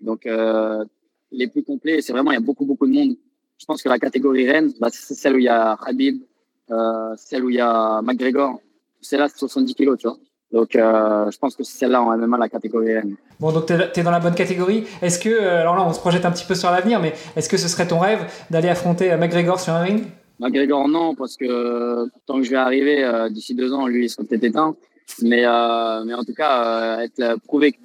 Donc, 0.02 0.26
euh, 0.26 0.84
les 1.32 1.48
plus 1.48 1.64
complets, 1.64 2.02
c'est 2.02 2.14
vraiment, 2.14 2.32
il 2.32 2.36
y 2.36 2.38
a 2.38 2.42
beaucoup, 2.42 2.66
beaucoup 2.66 2.88
de 2.88 2.94
monde. 2.94 3.16
Je 3.58 3.66
pense 3.66 3.84
que 3.84 3.90
la 3.90 4.00
catégorie 4.00 4.50
reine, 4.50 4.74
bah, 4.80 4.88
c'est 4.92 5.14
celle 5.14 5.36
où 5.36 5.40
il 5.40 5.44
y 5.44 5.50
a 5.50 5.74
Habib, 5.74 6.24
euh, 6.72 7.14
celle 7.18 7.44
où 7.44 7.50
il 7.50 7.58
y 7.58 7.60
a 7.62 8.02
McGregor. 8.02 8.62
C'est 9.02 9.18
là, 9.18 9.28
c'est 9.28 9.38
70 9.38 9.76
kilos, 9.76 10.00
tu 10.00 10.08
vois. 10.08 10.18
Donc, 10.52 10.76
euh, 10.76 11.30
je 11.32 11.38
pense 11.38 11.56
que 11.56 11.64
c'est 11.64 11.80
celle-là 11.80 12.02
en 12.02 12.18
MMA 12.18 12.38
la 12.38 12.50
catégorie 12.50 12.92
N. 12.92 13.16
Bon, 13.40 13.52
donc 13.52 13.66
tu 13.66 13.74
es, 13.74 14.04
dans 14.04 14.12
la 14.12 14.20
bonne 14.20 14.36
catégorie. 14.36 14.86
Est-ce 15.02 15.20
que, 15.20 15.30
euh, 15.30 15.62
alors 15.62 15.76
là, 15.76 15.86
on 15.86 15.94
se 15.94 16.00
projette 16.00 16.26
un 16.26 16.32
petit 16.32 16.46
peu 16.46 16.56
sur 16.56 16.72
l'avenir, 16.72 17.00
mais 17.00 17.14
est-ce 17.36 17.50
que 17.50 17.58
ce 17.58 17.68
serait 17.68 17.88
ton 17.88 18.00
rêve 18.00 18.26
d'aller 18.52 18.70
affronter 18.70 19.16
McGregor 19.18 19.60
sur 19.60 19.74
un 19.74 19.82
ring? 19.82 20.04
McGregor, 20.40 20.88
non, 20.88 21.16
parce 21.16 21.38
que 21.38 22.08
tant 22.26 22.38
que 22.38 22.44
je 22.44 22.52
vais 22.52 22.58
arriver 22.58 23.04
euh, 23.04 23.30
d'ici 23.30 23.56
deux 23.56 23.74
ans, 23.74 23.88
lui, 23.88 24.06
il 24.06 24.10
sera 24.10 24.24
peut-être 24.24 24.44
éteint. 24.44 24.76
Mais, 25.22 25.44
mais 25.44 26.14
en 26.14 26.24
tout 26.26 26.34
cas, 26.36 27.00
être 27.04 27.40
prouver 27.46 27.72
que 27.72 27.78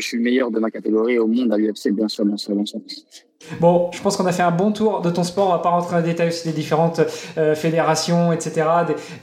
je 0.00 0.06
suis 0.06 0.16
le 0.16 0.22
meilleur 0.22 0.50
de 0.50 0.58
ma 0.58 0.70
catégorie 0.70 1.18
au 1.18 1.26
monde 1.26 1.52
à 1.52 1.56
l'UFC, 1.56 1.90
bien 1.90 2.08
sûr, 2.08 2.24
bien 2.24 2.36
sûr, 2.36 2.54
bien 2.54 2.64
sûr. 2.64 2.80
Bon, 3.60 3.90
je 3.92 4.00
pense 4.00 4.16
qu'on 4.16 4.26
a 4.26 4.32
fait 4.32 4.42
un 4.42 4.50
bon 4.50 4.72
tour 4.72 5.00
de 5.00 5.10
ton 5.10 5.24
sport. 5.24 5.48
On 5.48 5.52
va 5.52 5.58
pas 5.58 5.70
rentrer 5.70 5.96
en 5.96 6.02
détail 6.02 6.28
aussi 6.28 6.46
des 6.46 6.54
différentes 6.54 7.00
euh, 7.36 7.54
fédérations, 7.54 8.32
etc., 8.32 8.66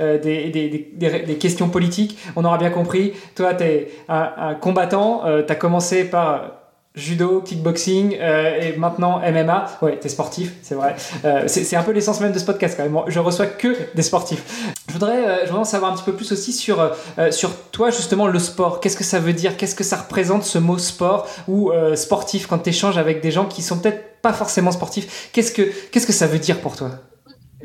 euh, 0.01 0.19
des, 0.19 0.49
des, 0.49 0.91
des, 0.97 1.35
questions 1.37 1.69
politiques. 1.69 2.17
On 2.35 2.43
aura 2.43 2.57
bien 2.57 2.69
compris. 2.69 3.13
Toi, 3.35 3.53
tu 3.53 3.63
es 3.63 3.91
un, 4.09 4.31
un 4.37 4.55
combattant. 4.55 5.25
Euh, 5.25 5.43
tu 5.43 5.51
as 5.51 5.55
commencé 5.55 6.03
par 6.03 6.58
judo, 6.99 7.41
kickboxing 7.41 8.17
euh, 8.19 8.61
et 8.61 8.77
maintenant 8.77 9.19
MMA. 9.19 9.79
Ouais, 9.81 9.97
t'es 9.97 10.09
sportif, 10.09 10.53
c'est 10.61 10.75
vrai. 10.75 10.95
Euh, 11.25 11.45
c'est 11.47 11.75
un 11.75 11.83
peu 11.83 11.91
l'essence 11.91 12.19
même 12.21 12.31
de 12.31 12.39
ce 12.39 12.45
podcast 12.45 12.75
quand 12.77 12.83
même. 12.83 13.01
Je 13.07 13.19
reçois 13.19 13.47
que 13.47 13.75
des 13.95 14.01
sportifs. 14.03 14.75
Je 14.87 14.93
voudrais, 14.93 15.25
euh, 15.25 15.37
je 15.41 15.45
voudrais 15.47 15.61
en 15.61 15.65
savoir 15.65 15.91
un 15.91 15.95
petit 15.95 16.03
peu 16.03 16.13
plus 16.13 16.31
aussi 16.31 16.51
sur, 16.51 16.93
sur 17.31 17.55
toi 17.71 17.89
justement 17.89 18.27
le 18.27 18.39
sport. 18.39 18.79
Qu'est-ce 18.79 18.97
que 18.97 19.03
ça 19.03 19.19
veut 19.19 19.33
dire? 19.33 19.57
Qu'est-ce 19.57 19.75
que 19.75 19.83
ça 19.83 19.97
représente 19.97 20.43
ce 20.43 20.59
mot 20.59 20.77
sport? 20.77 21.27
Ou 21.47 21.71
sportif 21.95 22.47
quand 22.47 22.59
tu 22.59 22.69
échanges 22.69 22.97
avec 22.97 23.21
des 23.21 23.31
gens 23.31 23.45
qui 23.45 23.61
sont 23.61 23.79
peut-être 23.79 24.21
pas 24.21 24.33
forcément 24.33 24.71
sportifs 24.71 25.29
Qu'est-ce 25.31 25.51
que 25.51 25.63
qu'est-ce 25.91 26.05
que 26.05 26.13
ça 26.13 26.27
veut 26.27 26.39
dire 26.39 26.61
pour 26.61 26.75
toi? 26.75 26.91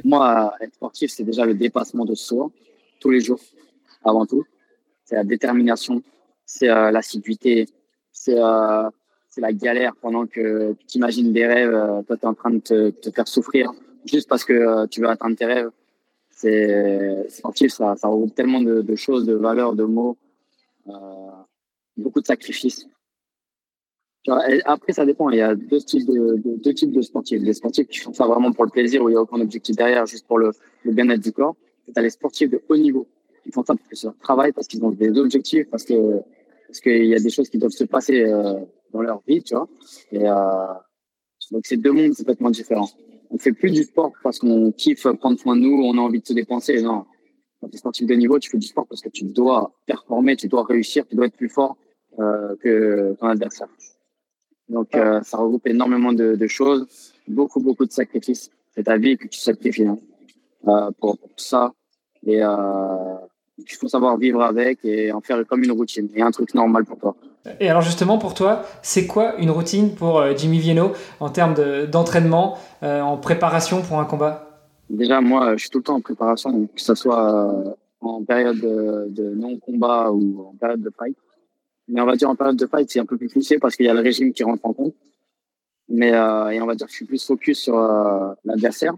Moi, 0.05 0.55
être 0.61 0.75
sportif, 0.75 1.11
c'est 1.11 1.25
déjà 1.25 1.45
le 1.45 1.55
dépassement 1.55 2.05
de 2.05 2.15
soi 2.15 2.51
tous 3.01 3.11
les 3.11 3.21
jours, 3.21 3.41
avant 4.05 4.27
tout. 4.27 4.45
C'est 5.05 5.17
la 5.17 5.25
détermination, 5.25 6.03
c'est 6.47 6.67
l'assiduité, 6.67 7.67
c'est 8.15 8.39
c'est 9.35 9.41
la 9.41 9.53
galère 9.53 9.97
pendant 9.97 10.27
que 10.27 10.75
tu 10.75 10.87
t'imagines 10.87 11.33
des 11.33 11.45
rêves, 11.45 11.75
euh, 11.75 12.03
toi 12.03 12.17
tu 12.17 12.23
es 12.23 12.27
en 12.27 12.35
train 12.35 12.51
de 12.51 12.61
te, 12.61 12.91
te, 12.91 13.11
faire 13.11 13.27
souffrir 13.27 13.73
juste 14.05 14.29
parce 14.29 14.45
que 14.45 14.53
euh, 14.53 14.87
tu 14.87 15.01
veux 15.01 15.09
atteindre 15.09 15.37
tes 15.37 15.45
rêves. 15.45 15.71
C'est 16.31 17.29
sportif, 17.29 17.73
ça, 17.73 17.97
ça 17.97 18.09
regroupe 18.09 18.35
tellement 18.35 18.61
de, 18.61 18.83
de, 18.83 18.95
choses, 18.95 19.25
de 19.25 19.35
valeurs, 19.35 19.75
de 19.75 19.85
mots, 19.85 20.17
euh, 20.89 20.93
beaucoup 21.97 22.21
de 22.21 22.27
sacrifices. 22.27 22.87
Après, 24.65 24.93
ça 24.93 25.05
dépend. 25.07 25.31
Il 25.31 25.39
y 25.39 25.41
a 25.41 25.55
deux 25.55 25.81
types 25.81 26.07
de, 26.07 26.37
de, 26.37 26.57
deux 26.57 26.75
types 26.75 26.93
de 26.93 27.03
sportifs. 27.03 27.41
Les 27.41 27.55
sportifs 27.55 27.87
qui 27.87 27.99
font 27.99 28.13
ça 28.13 28.27
vraiment 28.27 28.53
pour 28.53 28.65
le 28.65 28.71
plaisir, 28.71 29.03
où 29.03 29.09
il 29.09 29.13
n'y 29.13 29.17
a 29.17 29.23
aucun 29.23 29.41
objectif 29.41 29.77
derrière, 29.77 30.07
juste 30.07 30.27
pour 30.27 30.39
le, 30.39 30.51
le 30.83 30.93
bien-être 30.93 31.23
du 31.23 31.33
corps. 31.33 31.57
Tu 31.87 31.93
as 31.95 32.03
les 32.03 32.11
sportifs 32.11 32.51
de 32.51 32.61
haut 32.69 32.77
niveau. 32.77 33.07
Ils 33.47 33.53
font 33.53 33.65
ça 33.65 33.75
parce 33.75 33.89
que 33.89 33.97
c'est 33.97 34.07
leur 34.07 34.19
travail, 34.19 34.53
parce 34.53 34.67
qu'ils 34.67 34.85
ont 34.85 34.91
des 34.91 35.17
objectifs, 35.19 35.69
parce 35.71 35.85
que 35.85 35.95
parce 36.67 36.81
qu'il 36.81 37.05
y 37.05 37.15
a 37.15 37.21
des 37.21 37.31
choses 37.31 37.49
qui 37.49 37.59
doivent 37.59 37.71
se 37.71 37.85
passer 37.85 38.23
euh, 38.23 38.55
dans 38.95 39.03
leur 39.03 39.21
vie, 39.27 39.43
tu 39.43 39.55
vois. 39.55 39.69
Et 40.13 40.27
euh, 40.27 40.35
donc 41.51 41.67
c'est 41.67 41.77
deux 41.77 41.93
mondes 41.93 42.15
complètement 42.15 42.51
différents. 42.51 42.89
On 43.31 43.39
fait 43.39 43.53
plus 43.53 43.71
du 43.71 43.83
sport 43.83 44.13
parce 44.23 44.39
qu'on 44.39 44.73
kiffe 44.73 45.07
prendre 45.19 45.39
soin 45.39 45.57
de 45.57 45.61
nous, 45.61 45.83
on 45.83 45.99
a 45.99 46.01
envie 46.01 46.21
de 46.21 46.27
se 46.27 46.33
dépenser. 46.33 46.81
Non, 46.81 47.05
quand 47.61 47.69
tu 47.69 47.75
es 47.75 47.79
sportif 47.79 48.07
de 48.07 48.15
niveau, 48.15 48.39
tu 48.39 48.51
fais 48.51 48.59
du 48.59 48.67
sport 48.67 48.87
parce 48.87 49.03
que 49.03 49.09
tu 49.09 49.25
dois 49.25 49.73
performer, 49.87 50.37
tu 50.37 50.49
dois 50.49 50.65
réussir, 50.65 51.07
tu 51.07 51.17
dois 51.17 51.27
être 51.27 51.37
plus 51.37 51.49
fort 51.49 51.77
euh, 52.21 52.55
que 52.63 53.17
ton 53.19 53.27
adversaire. 53.27 53.69
Donc 54.69 54.95
euh, 54.95 55.21
ça 55.23 55.39
regroupe 55.39 55.67
énormément 55.67 56.13
de, 56.13 56.47
choses, 56.47 57.13
beaucoup 57.27 57.61
beaucoup 57.61 57.85
de 57.85 57.93
sacrifices. 57.93 58.51
C'est 58.75 58.85
ta 58.85 58.97
vie 58.97 59.17
que 59.17 59.27
tu 59.27 59.39
sacrifies 59.39 59.87
hein, 59.87 59.99
euh, 60.69 60.91
pour, 61.01 61.19
ça. 61.37 61.73
Et 62.27 62.39
il 62.39 63.77
faut 63.79 63.89
savoir 63.89 64.17
vivre 64.17 64.43
avec 64.43 64.85
et 64.85 65.13
en 65.13 65.21
faire 65.21 65.45
comme 65.47 65.63
une 65.63 65.73
routine 65.73 66.09
et 66.15 66.23
un 66.23 66.31
truc 66.31 66.55
normal 66.55 66.85
pour 66.85 66.99
toi. 66.99 67.17
Et 67.61 67.69
alors 67.69 67.83
justement 67.83 68.19
pour 68.19 68.35
toi, 68.35 68.65
c'est 68.83 69.07
quoi 69.07 69.37
une 69.37 69.51
routine 69.51 69.95
pour 69.95 70.19
euh, 70.19 70.35
Jimmy 70.37 70.59
Vienno 70.59 70.93
en 71.21 71.29
termes 71.29 71.55
d'entraînement, 71.87 72.57
euh, 72.83 73.03
en 73.03 73.19
préparation 73.19 73.83
pour 73.83 73.99
un 73.99 74.07
combat? 74.07 74.67
Déjà 74.89 75.21
moi, 75.21 75.57
je 75.57 75.63
suis 75.63 75.71
tout 75.71 75.79
le 75.79 75.85
temps 75.85 75.97
en 75.97 76.01
préparation, 76.01 76.67
que 76.67 76.81
ce 76.81 76.95
soit 76.95 77.51
euh, 77.51 77.75
en 78.01 78.25
période 78.25 78.59
de, 78.59 79.35
non-combat 79.35 80.11
ou 80.11 80.47
en 80.49 80.55
période 80.55 80.81
de 80.81 80.91
fight. 80.99 81.17
Mais 81.89 82.01
on 82.01 82.07
va 82.07 82.17
dire 82.17 82.31
en 82.31 82.37
période 82.37 82.57
de 82.57 82.67
fight, 82.67 82.91
c'est 82.91 83.01
un 83.01 83.07
peu 83.07 83.19
plus 83.19 83.29
poussé 83.29 83.59
parce 83.59 83.77
qu'il 83.77 83.85
y 83.85 83.91
a 83.91 83.95
le 83.95 84.01
régime 84.01 84.33
qui 84.33 84.43
rentre 84.43 84.65
en 84.65 84.73
compte. 84.73 84.95
Mais 85.89 86.09
et 86.09 86.63
on 86.63 86.67
va 86.67 86.75
dire 86.75 86.87
que 86.87 86.93
je 86.93 86.97
suis 86.97 87.05
plus 87.05 87.23
focus 87.23 87.59
sur 87.59 87.77
l'adversaire. 88.45 88.95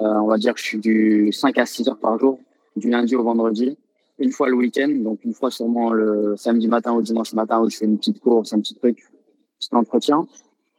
on 0.00 0.26
va 0.26 0.36
dire 0.36 0.54
que 0.54 0.60
je 0.60 0.64
suis 0.64 0.78
du 0.78 1.32
5 1.32 1.58
à 1.58 1.66
6 1.66 1.88
heures 1.88 1.98
par 1.98 2.18
jour 2.18 2.40
du 2.74 2.90
lundi 2.90 3.14
au 3.14 3.22
vendredi, 3.22 3.76
une 4.18 4.32
fois 4.32 4.48
le 4.48 4.54
week-end, 4.54 4.88
donc 4.88 5.24
une 5.24 5.34
fois 5.34 5.50
sûrement 5.50 5.92
le 5.92 6.36
samedi 6.36 6.68
matin 6.68 6.92
ou 6.92 7.02
dimanche 7.02 7.32
matin 7.32 7.60
où 7.60 7.70
je 7.70 7.76
fais 7.76 7.84
une 7.86 7.98
petite 7.98 8.20
course, 8.20 8.52
un 8.52 8.60
petit 8.60 8.74
truc, 8.74 8.98
petit 9.58 9.74
entretien. 9.74 10.26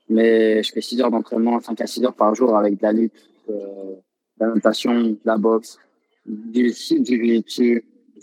Mais 0.10 0.62
je 0.64 0.72
fais 0.72 0.82
6 0.82 1.02
heures 1.02 1.12
d'entraînement, 1.12 1.60
5 1.60 1.80
à 1.82 1.88
6 1.88 2.04
heures 2.06 2.14
par 2.14 2.36
jour 2.36 2.56
avec 2.56 2.78
de 2.78 2.84
la 2.84 2.92
lutte, 2.92 3.30
euh, 3.50 3.96
de 4.40 4.46
la 4.46 4.54
natation, 4.54 5.02
de 5.02 5.18
la 5.26 5.38
boxe, 5.38 5.80
du, 6.26 6.74
du 7.00 7.44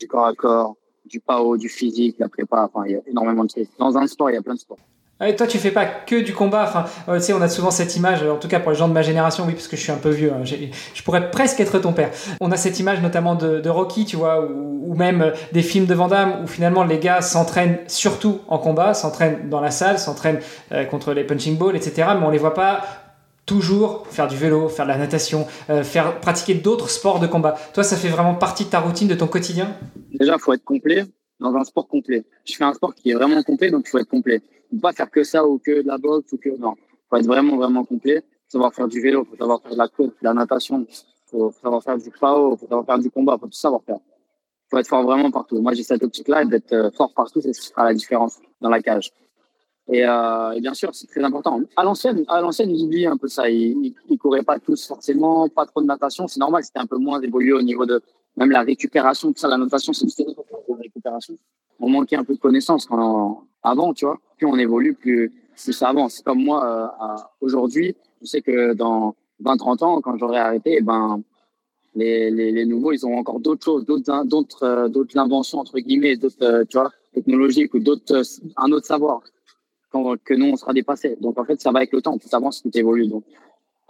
du 0.00 0.08
corps 0.08 0.26
à 0.26 0.34
corps, 0.34 0.76
du 1.04 1.20
PAO, 1.20 1.56
du 1.56 1.68
physique, 1.68 2.16
la 2.18 2.28
prépa. 2.28 2.70
Enfin, 2.72 2.86
il 2.86 2.92
y 2.92 2.94
a 2.96 3.00
énormément 3.06 3.44
de 3.44 3.50
choses. 3.50 3.66
Dans 3.78 3.96
un 3.98 4.06
sport, 4.06 4.30
il 4.30 4.34
y 4.34 4.36
a 4.36 4.42
plein 4.42 4.54
de 4.54 4.58
sports. 4.58 4.78
Et 5.26 5.36
toi, 5.36 5.46
tu 5.46 5.58
fais 5.58 5.70
pas 5.70 5.84
que 5.84 6.16
du 6.16 6.32
combat. 6.32 6.64
Enfin, 6.64 6.84
euh, 7.08 7.18
tu 7.18 7.24
sais, 7.24 7.32
on 7.32 7.42
a 7.42 7.48
souvent 7.48 7.70
cette 7.70 7.96
image, 7.96 8.22
en 8.22 8.36
tout 8.36 8.48
cas 8.48 8.60
pour 8.60 8.72
les 8.72 8.78
gens 8.78 8.88
de 8.88 8.94
ma 8.94 9.02
génération, 9.02 9.44
oui, 9.46 9.52
parce 9.52 9.68
que 9.68 9.76
je 9.76 9.82
suis 9.82 9.92
un 9.92 9.96
peu 9.96 10.10
vieux. 10.10 10.32
Hein, 10.32 10.44
je 10.44 11.02
pourrais 11.02 11.30
presque 11.30 11.60
être 11.60 11.78
ton 11.78 11.92
père. 11.92 12.10
On 12.40 12.50
a 12.52 12.56
cette 12.56 12.78
image 12.80 13.00
notamment 13.00 13.34
de, 13.34 13.68
Rocky, 13.68 14.04
tu 14.04 14.16
vois, 14.16 14.44
ou, 14.44 14.94
même 14.94 15.22
euh, 15.22 15.30
des 15.52 15.62
films 15.62 15.86
de 15.86 15.94
Van 15.94 16.08
Damme, 16.08 16.42
où 16.42 16.46
finalement 16.46 16.84
les 16.84 16.98
gars 16.98 17.20
s'entraînent 17.20 17.78
surtout 17.86 18.40
en 18.48 18.58
combat, 18.58 18.94
s'entraînent 18.94 19.48
dans 19.48 19.60
la 19.60 19.70
salle, 19.70 19.98
s'entraînent 19.98 20.40
euh, 20.72 20.84
contre 20.84 21.12
les 21.12 21.24
punching 21.24 21.56
balls, 21.56 21.76
etc. 21.76 22.08
Mais 22.18 22.26
on 22.26 22.30
les 22.30 22.38
voit 22.38 22.54
pas 22.54 22.80
toujours 23.46 24.06
faire 24.08 24.28
du 24.28 24.36
vélo, 24.36 24.68
faire 24.68 24.86
de 24.86 24.90
la 24.90 24.96
natation, 24.96 25.46
euh, 25.70 25.82
faire 25.82 26.20
pratiquer 26.20 26.54
d'autres 26.54 26.88
sports 26.88 27.20
de 27.20 27.26
combat. 27.26 27.56
Toi, 27.74 27.82
ça 27.82 27.96
fait 27.96 28.08
vraiment 28.08 28.34
partie 28.34 28.64
de 28.64 28.70
ta 28.70 28.80
routine, 28.80 29.08
de 29.08 29.14
ton 29.14 29.26
quotidien? 29.26 29.72
Déjà, 30.18 30.38
faut 30.38 30.52
être 30.52 30.64
complet 30.64 31.04
dans 31.40 31.54
un 31.56 31.64
sport 31.64 31.88
complet. 31.88 32.24
Je 32.44 32.54
fais 32.54 32.64
un 32.64 32.74
sport 32.74 32.94
qui 32.94 33.10
est 33.10 33.14
vraiment 33.14 33.42
complet, 33.42 33.70
donc 33.70 33.82
il 33.86 33.90
faut 33.90 33.98
être 33.98 34.08
complet 34.08 34.42
pas 34.78 34.92
faire 34.92 35.10
que 35.10 35.24
ça 35.24 35.46
ou 35.46 35.58
que 35.58 35.82
de 35.82 35.86
la 35.86 35.98
boxe 35.98 36.32
ou 36.32 36.38
que 36.38 36.50
non. 36.56 36.74
Faut 37.08 37.16
être 37.16 37.26
vraiment 37.26 37.56
vraiment 37.56 37.84
complet. 37.84 38.20
Faut 38.20 38.58
savoir 38.58 38.74
faire 38.74 38.88
du 38.88 39.00
vélo, 39.00 39.24
faut 39.24 39.36
savoir 39.36 39.60
faire 39.62 39.72
de 39.72 39.78
la 39.78 39.88
course, 39.88 40.10
de 40.10 40.24
la 40.24 40.34
natation, 40.34 40.86
faut 41.26 41.52
savoir 41.62 41.82
faire 41.82 41.98
du 41.98 42.10
PAO, 42.10 42.56
faut 42.56 42.66
savoir 42.66 42.84
faire 42.84 42.98
du 42.98 43.10
combat, 43.10 43.38
faut 43.38 43.46
tout 43.46 43.52
savoir 43.52 43.82
faire. 43.84 43.98
Faut 44.70 44.78
être 44.78 44.88
fort 44.88 45.02
vraiment 45.04 45.30
partout. 45.30 45.60
Moi 45.60 45.74
j'ai 45.74 45.82
cette 45.82 46.02
optique-là 46.02 46.44
d'être 46.44 46.72
euh, 46.72 46.90
fort 46.90 47.12
partout, 47.14 47.40
c'est 47.40 47.52
ce 47.52 47.60
qui 47.60 47.68
fera 47.68 47.84
la 47.84 47.94
différence 47.94 48.38
dans 48.60 48.70
la 48.70 48.80
cage. 48.80 49.10
Et, 49.92 50.04
euh, 50.06 50.60
bien 50.60 50.74
sûr, 50.74 50.94
c'est 50.94 51.08
très 51.08 51.22
important. 51.24 51.60
À 51.76 51.82
l'ancienne, 51.82 52.24
à 52.28 52.40
l'ancienne, 52.40 52.70
ils 52.70 52.84
oubliaient 52.84 53.06
un 53.08 53.16
peu 53.16 53.26
ça. 53.26 53.50
Ils, 53.50 53.92
ils, 54.08 54.18
couraient 54.18 54.44
pas 54.44 54.60
tous 54.60 54.86
forcément, 54.86 55.48
pas 55.48 55.66
trop 55.66 55.80
de 55.80 55.86
natation. 55.86 56.28
C'est 56.28 56.38
normal, 56.38 56.62
c'était 56.62 56.78
un 56.78 56.86
peu 56.86 56.96
moins 56.96 57.20
évolué 57.20 57.52
au 57.52 57.62
niveau 57.62 57.86
de 57.86 58.00
même 58.36 58.50
la 58.50 58.62
récupération. 58.62 59.32
Tout 59.32 59.38
ça, 59.38 59.48
la 59.48 59.58
natation, 59.58 59.92
c'est 59.92 60.06
une 60.18 60.34
récupération. 60.76 61.34
On 61.78 61.88
manquait 61.88 62.16
un 62.16 62.24
peu 62.24 62.34
de 62.34 62.38
connaissances 62.38 62.86
quand, 62.86 63.44
avant, 63.62 63.92
tu 63.94 64.04
vois. 64.04 64.18
Plus 64.36 64.46
on 64.46 64.56
évolue, 64.56 64.94
plus, 64.94 65.32
ça 65.54 65.88
avance. 65.88 66.22
Comme 66.22 66.42
moi, 66.42 66.64
euh, 66.64 67.22
aujourd'hui, 67.40 67.94
je 68.20 68.26
sais 68.26 68.42
que 68.42 68.74
dans 68.74 69.14
20, 69.40 69.56
30 69.56 69.82
ans, 69.82 70.00
quand 70.00 70.16
j'aurai 70.16 70.38
arrêté, 70.38 70.76
eh 70.78 70.82
ben, 70.82 71.22
les, 71.94 72.64
nouveaux, 72.66 72.92
ils 72.92 73.04
ont 73.06 73.16
encore 73.16 73.40
d'autres 73.40 73.64
choses, 73.64 73.84
euh, 73.88 74.88
d'autres 74.88 75.18
inventions, 75.18 75.58
entre 75.58 75.78
guillemets, 75.78 76.16
d'autres, 76.16 76.42
euh, 76.42 76.64
tu 76.68 76.78
vois, 76.78 76.90
technologiques 77.12 77.74
ou 77.74 77.80
d'autres, 77.80 78.22
un 78.56 78.72
autre 78.72 78.86
savoir 78.86 79.22
que 80.24 80.34
nous, 80.34 80.46
on 80.46 80.56
sera 80.56 80.72
dépassé. 80.72 81.16
Donc, 81.20 81.38
en 81.38 81.44
fait, 81.44 81.60
ça 81.60 81.72
va 81.72 81.78
avec 81.78 81.92
le 81.92 82.00
temps, 82.00 82.16
tout 82.16 82.28
avance, 82.32 82.62
tout 82.62 82.70
évolue. 82.74 83.08
Donc, 83.08 83.24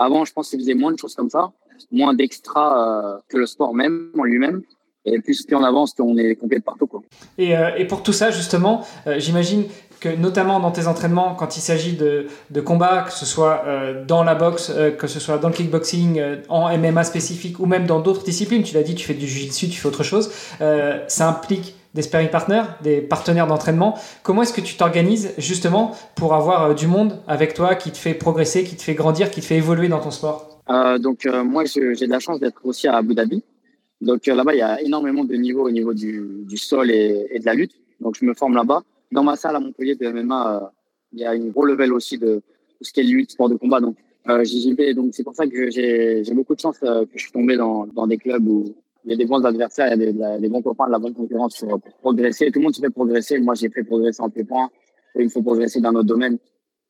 avant, 0.00 0.25
je 0.25 0.33
pense 0.33 0.49
qu'ils 0.49 0.59
faisaient 0.59 0.75
moins 0.75 0.92
de 0.92 0.99
choses 0.99 1.14
comme 1.14 1.30
ça, 1.30 1.52
moins 1.92 2.14
d'extra 2.14 3.14
euh, 3.14 3.19
que 3.28 3.37
le 3.37 3.47
sport 3.47 3.75
même, 3.75 4.11
en 4.19 4.25
lui-même. 4.25 4.62
Et 5.04 5.19
plus, 5.21 5.47
on 5.52 5.62
avance, 5.62 5.95
plus 5.95 6.02
on 6.02 6.16
est 6.16 6.35
complet 6.35 6.61
partout. 6.61 6.87
Quoi. 6.87 7.02
Et, 7.38 7.57
euh, 7.57 7.71
et 7.76 7.87
pour 7.87 8.02
tout 8.02 8.12
ça, 8.12 8.30
justement, 8.30 8.85
euh, 9.07 9.19
j'imagine 9.19 9.64
que 9.99 10.09
notamment 10.09 10.61
dans 10.61 10.71
tes 10.71 10.87
entraînements, 10.87 11.35
quand 11.35 11.59
il 11.59 11.61
s'agit 11.61 11.95
de, 11.95 12.26
de 12.50 12.61
combats, 12.62 13.02
que 13.02 13.12
ce 13.12 13.26
soit 13.26 13.64
dans 14.09 14.25
la 14.25 14.35
boxe, 14.35 14.73
que 14.97 15.07
ce 15.07 15.21
soit 15.21 15.37
dans 15.37 15.49
le 15.49 15.54
kickboxing, 15.54 16.23
en 16.49 16.75
MMA 16.75 17.04
spécifique 17.04 17.61
ou 17.61 17.66
même 17.66 17.85
dans 17.85 18.00
d'autres 18.00 18.25
disciplines, 18.25 18.62
tu 18.62 18.75
l'as 18.75 18.83
dit, 18.83 18.95
tu 18.95 19.07
fais 19.07 19.12
du 19.12 19.26
jiu-jitsu, 19.26 19.69
tu 19.69 19.78
fais 19.78 19.88
autre 19.88 20.02
chose, 20.02 20.33
ça 20.59 21.28
implique 21.28 21.75
des 21.95 22.03
sparring 22.03 22.31
partners, 22.31 22.63
des 22.83 23.01
partenaires 23.01 23.47
d'entraînement. 23.47 23.99
Comment 24.23 24.43
est-ce 24.43 24.53
que 24.53 24.61
tu 24.61 24.77
t'organises 24.77 25.33
justement 25.39 25.93
pour 26.15 26.35
avoir 26.35 26.75
du 26.75 26.87
monde 26.87 27.21
avec 27.27 27.55
toi 27.55 27.75
qui 27.75 27.91
te 27.91 27.99
fait 27.99 28.15
progresser, 28.15 28.65
qui 28.65 28.77
te 28.77 28.83
fait 28.83 28.95
grandir, 28.95 29.31
qui 29.31 29.41
te 29.41 29.47
fait 29.47 29.57
évoluer 29.57 29.89
dans 29.89 30.01
ton 30.01 30.11
sport? 30.11 30.63
Donc 31.01 31.27
moi, 31.45 31.65
j'ai 31.65 32.07
de 32.07 32.11
la 32.11 32.21
chance 32.21 32.39
d'être 32.39 32.61
aussi 32.65 32.87
à 32.87 32.97
Abu 32.97 33.15
Dhabi. 33.15 33.43
Donc 34.01 34.27
là-bas, 34.27 34.55
il 34.55 34.59
y 34.59 34.63
a 34.63 34.81
énormément 34.81 35.25
de 35.25 35.35
niveaux 35.35 35.67
au 35.67 35.71
niveau 35.71 35.93
du, 35.93 36.57
sol 36.57 36.91
et, 36.91 37.39
de 37.39 37.45
la 37.45 37.55
lutte. 37.55 37.75
Donc 38.01 38.17
je 38.19 38.25
me 38.25 38.35
forme 38.35 38.55
là-bas. 38.55 38.83
Dans 39.13 39.23
ma 39.23 39.37
salle 39.37 39.57
à 39.57 39.61
Montpellier 39.61 39.95
de 39.95 40.09
MMA, 40.09 40.57
euh, 40.57 40.67
il 41.13 41.21
y 41.21 41.25
a 41.25 41.35
une 41.35 41.51
gros 41.51 41.65
level 41.65 41.93
aussi 41.93 42.17
de 42.17 42.41
ce 42.81 42.93
qui 42.93 43.01
est 43.01 43.05
lutte, 43.05 43.33
sport 43.33 43.49
de 43.49 43.57
combat. 43.57 43.81
Donc 43.81 43.97
euh, 44.29 44.45
j'y 44.45 44.73
vais. 44.75 44.95
Donc 44.95 45.11
c'est 45.13 45.25
pour 45.25 45.35
ça 45.35 45.47
que 45.47 45.71
j'ai 45.71 46.23
beaucoup 46.33 46.55
de 46.55 46.61
chance 46.61 46.79
euh, 46.83 47.05
que 47.05 47.13
je 47.17 47.23
suis 47.25 47.33
tombé 47.33 47.57
dans 47.57 48.07
des 48.07 48.17
clubs 48.17 48.47
où 48.47 48.75
il 49.11 49.14
y 49.14 49.14
a 49.14 49.25
des 49.25 49.26
bons 49.26 49.45
adversaires, 49.45 49.88
il 49.93 50.02
y 50.02 50.09
a 50.09 50.12
des, 50.12 50.40
des 50.40 50.49
bons 50.49 50.62
copains, 50.62 50.87
de 50.87 50.93
la 50.93 51.00
bonne 51.00 51.14
concurrence 51.14 51.59
pour, 51.59 51.81
pour 51.81 51.93
progresser. 51.95 52.50
Tout 52.52 52.61
le 52.61 52.64
monde 52.64 52.75
se 52.75 52.81
fait 52.81 52.90
progresser. 52.90 53.40
Moi, 53.40 53.55
j'ai 53.55 53.69
fait 53.69 53.83
progresser 53.83 54.23
en 54.23 54.31
pied-point. 54.31 54.71
Et 55.17 55.25
il 55.25 55.31
faut 55.31 55.43
progresser 55.43 55.81
dans 55.81 55.90
notre 55.90 56.07
domaine. 56.07 56.38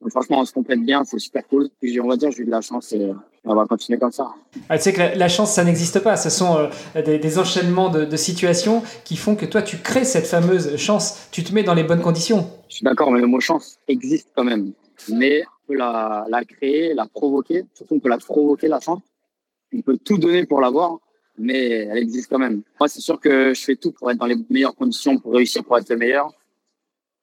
Donc, 0.02 0.10
franchement, 0.10 0.40
on 0.40 0.44
se 0.44 0.52
complète 0.52 0.80
bien, 0.80 1.04
c'est 1.04 1.18
super 1.18 1.46
cool. 1.48 1.68
Puis 1.80 1.98
on 1.98 2.08
va 2.08 2.16
dire, 2.16 2.30
j'ai 2.30 2.42
eu 2.42 2.46
de 2.46 2.50
la 2.50 2.60
chance 2.60 2.92
et 2.92 3.10
on 3.44 3.54
va 3.54 3.66
continuer 3.66 3.98
comme 3.98 4.12
ça. 4.12 4.28
Ah, 4.68 4.76
tu 4.76 4.84
sais 4.84 4.92
que 4.92 5.18
la, 5.18 5.28
chance, 5.28 5.52
ça 5.52 5.64
n'existe 5.64 6.00
pas. 6.00 6.16
Ce 6.16 6.28
sont 6.30 6.68
euh, 6.96 7.02
des, 7.02 7.38
enchaînements 7.38 7.88
de, 7.88 8.16
situations 8.16 8.82
qui 9.04 9.16
font 9.16 9.34
que 9.34 9.46
toi, 9.46 9.62
tu 9.62 9.78
crées 9.78 10.04
cette 10.04 10.26
fameuse 10.26 10.76
chance. 10.76 11.28
Tu 11.30 11.42
te 11.42 11.54
mets 11.54 11.62
dans 11.62 11.74
les 11.74 11.84
bonnes 11.84 12.00
conditions. 12.02 12.50
Je 12.68 12.76
suis 12.76 12.84
d'accord, 12.84 13.10
mais 13.10 13.20
le 13.20 13.26
mot 13.26 13.40
chance 13.40 13.78
existe 13.88 14.28
quand 14.36 14.44
même. 14.44 14.72
Mais 15.08 15.42
on 15.42 15.72
peut 15.72 15.78
la, 15.78 16.26
la 16.28 16.44
créer, 16.44 16.94
la 16.94 17.06
provoquer. 17.06 17.64
Surtout, 17.74 17.94
on 17.94 18.00
peut 18.00 18.10
la 18.10 18.18
provoquer, 18.18 18.68
la 18.68 18.80
chance. 18.80 19.00
On 19.74 19.82
peut 19.82 19.98
tout 19.98 20.18
donner 20.18 20.46
pour 20.46 20.60
l'avoir, 20.60 20.98
mais 21.40 21.70
elle 21.90 21.98
existe 21.98 22.28
quand 22.30 22.38
même. 22.38 22.62
Moi, 22.78 22.88
c'est 22.88 23.00
sûr 23.00 23.18
que 23.18 23.54
je 23.54 23.60
fais 23.60 23.76
tout 23.76 23.92
pour 23.92 24.10
être 24.10 24.18
dans 24.18 24.26
les 24.26 24.36
meilleures 24.48 24.74
conditions, 24.74 25.18
pour 25.18 25.34
réussir, 25.34 25.64
pour 25.64 25.78
être 25.78 25.88
le 25.88 25.96
meilleur. 25.96 26.32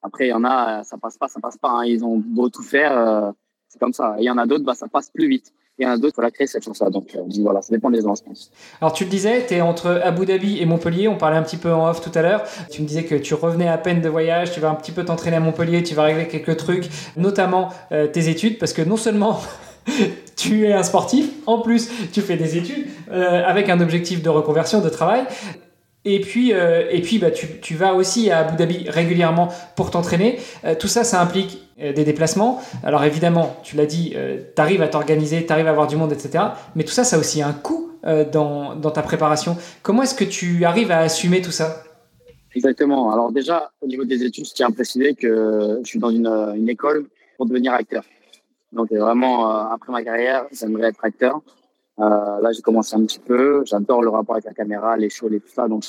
Après, 0.01 0.27
il 0.27 0.29
y 0.29 0.33
en 0.33 0.43
a, 0.43 0.83
ça 0.83 0.97
passe 0.97 1.17
pas, 1.17 1.27
ça 1.27 1.39
passe 1.39 1.57
pas. 1.57 1.69
Hein. 1.69 1.85
Ils 1.85 2.03
ont 2.03 2.17
beau 2.17 2.49
tout 2.49 2.63
faire, 2.63 2.97
euh, 2.97 3.31
c'est 3.67 3.79
comme 3.79 3.93
ça. 3.93 4.15
il 4.19 4.23
y 4.23 4.29
en 4.29 4.37
a 4.37 4.45
d'autres, 4.45 4.63
bah, 4.63 4.75
ça 4.75 4.87
passe 4.87 5.09
plus 5.09 5.27
vite. 5.27 5.53
Il 5.79 5.85
y 5.85 5.87
en 5.87 5.91
a 5.91 5.97
d'autres, 5.97 6.13
il 6.13 6.15
faut 6.15 6.21
la 6.23 6.31
créer 6.31 6.47
cette 6.47 6.63
chance-là. 6.63 6.89
Donc, 6.89 7.15
euh, 7.15 7.21
voilà, 7.41 7.61
ça 7.61 7.71
dépend 7.71 7.91
des 7.91 8.01
gens, 8.01 8.15
je 8.15 8.23
pense. 8.23 8.51
Alors, 8.81 8.93
tu 8.93 9.03
le 9.03 9.11
disais, 9.11 9.45
tu 9.45 9.53
es 9.53 9.61
entre 9.61 10.01
Abu 10.03 10.25
Dhabi 10.25 10.59
et 10.59 10.65
Montpellier. 10.65 11.07
On 11.07 11.17
parlait 11.17 11.37
un 11.37 11.43
petit 11.43 11.57
peu 11.57 11.71
en 11.71 11.87
off 11.87 12.01
tout 12.01 12.11
à 12.15 12.23
l'heure. 12.23 12.43
Tu 12.71 12.81
me 12.81 12.87
disais 12.87 13.05
que 13.05 13.13
tu 13.13 13.35
revenais 13.35 13.67
à 13.67 13.77
peine 13.77 14.01
de 14.01 14.09
voyage, 14.09 14.51
tu 14.51 14.59
vas 14.59 14.71
un 14.71 14.75
petit 14.75 14.91
peu 14.91 15.05
t'entraîner 15.05 15.37
à 15.37 15.39
Montpellier, 15.39 15.83
tu 15.83 15.93
vas 15.93 16.03
régler 16.03 16.27
quelques 16.27 16.57
trucs, 16.57 16.89
notamment 17.15 17.69
euh, 17.91 18.07
tes 18.07 18.29
études, 18.29 18.57
parce 18.57 18.73
que 18.73 18.81
non 18.81 18.97
seulement 18.97 19.39
tu 20.35 20.67
es 20.67 20.73
un 20.73 20.83
sportif, 20.83 21.29
en 21.45 21.59
plus 21.59 21.89
tu 22.11 22.21
fais 22.21 22.37
des 22.37 22.57
études 22.57 22.85
avec 23.09 23.69
un 23.69 23.79
objectif 23.79 24.21
de 24.21 24.29
reconversion, 24.29 24.81
de 24.81 24.89
travail. 24.89 25.25
Et 26.09 26.21
puis, 26.21 26.53
euh, 26.53 26.87
et 26.89 27.01
puis 27.01 27.19
bah, 27.19 27.31
tu, 27.31 27.47
tu, 27.61 27.75
vas 27.75 27.93
aussi 27.93 28.31
à 28.31 28.39
Abu 28.39 28.55
Dhabi 28.55 28.89
régulièrement 28.89 29.49
pour 29.75 29.91
t'entraîner. 29.91 30.39
Euh, 30.63 30.73
tout 30.73 30.87
ça, 30.87 31.03
ça 31.03 31.21
implique 31.21 31.59
euh, 31.81 31.91
des 31.91 32.05
déplacements. 32.05 32.61
Alors 32.81 33.03
évidemment, 33.03 33.57
tu 33.61 33.75
l'as 33.75 33.85
dit, 33.85 34.15
tu 34.55 34.61
arrives 34.61 34.81
à 34.81 34.87
t'organiser, 34.87 35.45
tu 35.45 35.51
arrives 35.51 35.67
à 35.67 35.71
avoir 35.71 35.87
du 35.87 35.97
monde, 35.97 36.13
etc. 36.13 36.45
Mais 36.75 36.85
tout 36.85 36.93
ça, 36.93 37.03
ça 37.03 37.17
a 37.17 37.19
aussi 37.19 37.41
un 37.41 37.51
coût 37.51 37.91
dans, 38.31 38.75
dans, 38.75 38.91
ta 38.91 39.01
préparation. 39.01 39.57
Comment 39.81 40.03
est-ce 40.03 40.15
que 40.15 40.23
tu 40.23 40.63
arrives 40.63 40.91
à 40.91 40.99
assumer 40.99 41.41
tout 41.41 41.51
ça? 41.51 41.83
Exactement. 42.55 43.11
Alors 43.11 43.33
déjà, 43.33 43.71
au 43.81 43.87
niveau 43.87 44.05
des 44.05 44.23
études, 44.23 44.45
je 44.47 44.53
tiens 44.53 44.67
à 44.67 44.71
préciser 44.71 45.13
que 45.13 45.79
je 45.83 45.87
suis 45.87 45.99
dans 45.99 46.09
une, 46.09 46.27
une 46.55 46.69
école 46.69 47.07
pour 47.35 47.47
devenir 47.47 47.73
acteur. 47.73 48.03
Donc 48.77 48.91
vraiment, 48.91 49.49
après 49.49 49.91
ma 49.91 50.03
carrière, 50.03 50.47
j'aimerais 50.51 50.89
être 50.89 51.03
acteur. 51.03 51.41
Euh, 51.99 52.39
là, 52.41 52.51
j'ai 52.51 52.61
commencé 52.61 52.95
un 52.95 53.03
petit 53.05 53.19
peu. 53.19 53.63
J'adore 53.65 54.01
le 54.01 54.09
rapport 54.09 54.35
avec 54.35 54.45
la 54.45 54.53
caméra, 54.53 54.95
les 54.97 55.09
shows, 55.09 55.29
et 55.31 55.39
tout 55.39 55.49
ça. 55.49 55.67
Donc, 55.67 55.83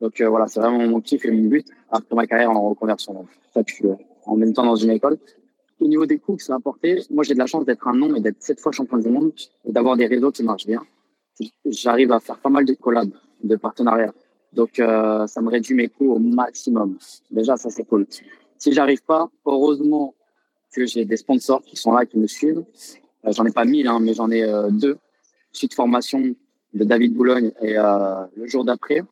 donc 0.00 0.20
euh, 0.20 0.28
voilà, 0.28 0.48
c'est 0.48 0.60
vraiment 0.60 0.78
mon 0.78 1.00
kiff 1.00 1.24
et 1.24 1.30
mon 1.30 1.48
but 1.48 1.66
après 1.90 2.16
ma 2.16 2.26
carrière 2.26 2.50
en 2.50 2.68
reconversion. 2.70 3.14
Donc, 3.14 3.28
ça, 3.54 3.62
je 3.66 3.74
suis 3.74 3.86
euh, 3.86 3.94
en 4.26 4.36
même 4.36 4.52
temps 4.52 4.64
dans 4.64 4.76
une 4.76 4.90
école. 4.90 5.18
Au 5.80 5.86
niveau 5.86 6.06
des 6.06 6.18
coûts 6.18 6.36
que 6.36 6.42
ça 6.42 6.54
a 6.54 6.56
apporté, 6.56 7.02
moi, 7.10 7.24
j'ai 7.24 7.34
de 7.34 7.38
la 7.38 7.46
chance 7.46 7.64
d'être 7.64 7.86
un 7.86 7.94
nom 7.94 8.14
et 8.14 8.20
d'être 8.20 8.40
sept 8.40 8.60
fois 8.60 8.72
champion 8.72 8.98
du 8.98 9.08
monde 9.08 9.32
et 9.64 9.72
d'avoir 9.72 9.96
des 9.96 10.06
réseaux 10.06 10.30
qui 10.30 10.42
marchent 10.42 10.66
bien. 10.66 10.82
J'arrive 11.64 12.12
à 12.12 12.20
faire 12.20 12.38
pas 12.38 12.50
mal 12.50 12.64
de 12.64 12.74
collabs, 12.74 13.14
de 13.42 13.56
partenariats. 13.56 14.12
Donc, 14.52 14.78
euh, 14.78 15.26
ça 15.26 15.40
me 15.40 15.50
réduit 15.50 15.74
mes 15.74 15.88
coûts 15.88 16.12
au 16.12 16.18
maximum. 16.18 16.98
Déjà, 17.30 17.56
ça, 17.56 17.70
c'est 17.70 17.84
cool. 17.84 18.06
Si 18.58 18.72
j'arrive 18.72 19.02
pas, 19.02 19.28
heureusement 19.46 20.14
que 20.74 20.86
j'ai 20.86 21.04
des 21.04 21.16
sponsors 21.16 21.62
qui 21.62 21.76
sont 21.76 21.92
là, 21.92 22.06
qui 22.06 22.18
me 22.18 22.26
suivent. 22.26 22.64
Euh, 23.24 23.32
j'en 23.32 23.44
ai 23.44 23.52
pas 23.52 23.64
mille, 23.64 23.86
hein, 23.86 23.98
mais 24.00 24.14
j'en 24.14 24.30
ai 24.30 24.44
deux 24.70 24.98
suite 25.52 25.74
formation 25.74 26.34
de 26.74 26.84
David 26.84 27.14
Boulogne 27.14 27.52
et 27.60 27.78
euh, 27.78 28.24
le 28.36 28.46
jour 28.46 28.64
d'après 28.64 29.02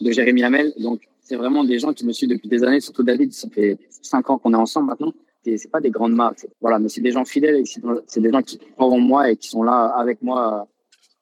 de 0.00 0.12
Jérémy 0.12 0.44
Hamel. 0.44 0.72
Donc, 0.78 1.02
c'est 1.20 1.36
vraiment 1.36 1.64
des 1.64 1.78
gens 1.78 1.92
qui 1.92 2.06
me 2.06 2.12
suivent 2.12 2.30
depuis 2.30 2.48
des 2.48 2.62
années, 2.64 2.80
surtout 2.80 3.02
David. 3.02 3.32
Ça 3.32 3.48
fait 3.50 3.78
cinq 4.02 4.30
ans 4.30 4.38
qu'on 4.38 4.52
est 4.52 4.56
ensemble 4.56 4.88
maintenant. 4.88 5.12
Et 5.44 5.56
c'est 5.56 5.70
pas 5.70 5.80
des 5.80 5.90
grandes 5.90 6.14
marques. 6.14 6.46
Voilà, 6.60 6.78
mais 6.78 6.88
c'est 6.88 7.00
des 7.00 7.12
gens 7.12 7.24
fidèles 7.24 7.56
et 7.56 7.64
c'est 8.06 8.20
des 8.20 8.30
gens 8.30 8.42
qui 8.42 8.58
croient 8.58 8.88
en 8.88 8.98
moi 8.98 9.30
et 9.30 9.36
qui 9.36 9.48
sont 9.48 9.62
là 9.62 9.86
avec 9.96 10.22
moi 10.22 10.68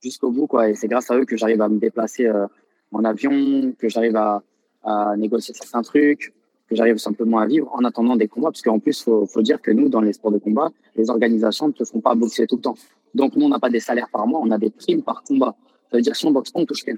jusqu'au 0.03 0.31
bout, 0.31 0.47
quoi. 0.47 0.69
Et 0.69 0.75
c'est 0.75 0.89
grâce 0.89 1.11
à 1.11 1.17
eux 1.17 1.25
que 1.25 1.37
j'arrive 1.37 1.63
à 1.63 1.69
me 1.69 1.79
déplacer 1.79 2.27
euh, 2.27 2.47
en 2.93 3.05
avion, 3.05 3.73
que 3.79 3.89
j'arrive 3.89 4.17
à, 4.17 4.43
à 4.83 5.17
négocier 5.17 5.55
certains 5.55 5.83
trucs, 5.83 6.35
que 6.69 6.77
j'arrive 6.77 6.99
simplement 6.99 7.39
à 7.39 7.47
vivre 7.47 7.69
en 7.73 7.85
attendant 7.85 8.17
des 8.17 8.29
combats. 8.29 8.51
Parce 8.51 8.63
qu'en 8.63 8.79
plus, 8.79 9.03
faut, 9.03 9.27
faut 9.27 9.43
dire 9.43 9.61
que 9.61 9.71
nous, 9.71 9.89
dans 9.89 10.01
les 10.01 10.13
sports 10.13 10.33
de 10.33 10.39
combat, 10.39 10.71
les 10.97 11.11
organisations 11.11 11.69
ne 11.69 11.73
te 11.73 11.85
font 11.85 12.01
pas 12.01 12.15
boxer 12.15 12.47
tout 12.47 12.57
le 12.57 12.63
temps. 12.63 12.77
Donc, 13.15 13.37
nous, 13.37 13.47
on 13.47 13.49
n'a 13.49 13.59
pas 13.59 13.71
des 13.71 13.81
salaires 13.81 14.09
par 14.13 14.27
mois, 14.27 14.41
on 14.43 14.51
a 14.51 14.59
des 14.59 14.71
primes 14.71 15.03
par 15.03 15.23
combat. 15.23 15.57
Ça 15.91 15.97
veut 15.97 16.03
dire 16.03 16.15
si 16.15 16.27
on 16.27 16.31
boxe 16.31 16.51
pas, 16.51 16.61
on 16.61 16.67
touche 16.67 16.85
rien. 16.85 16.97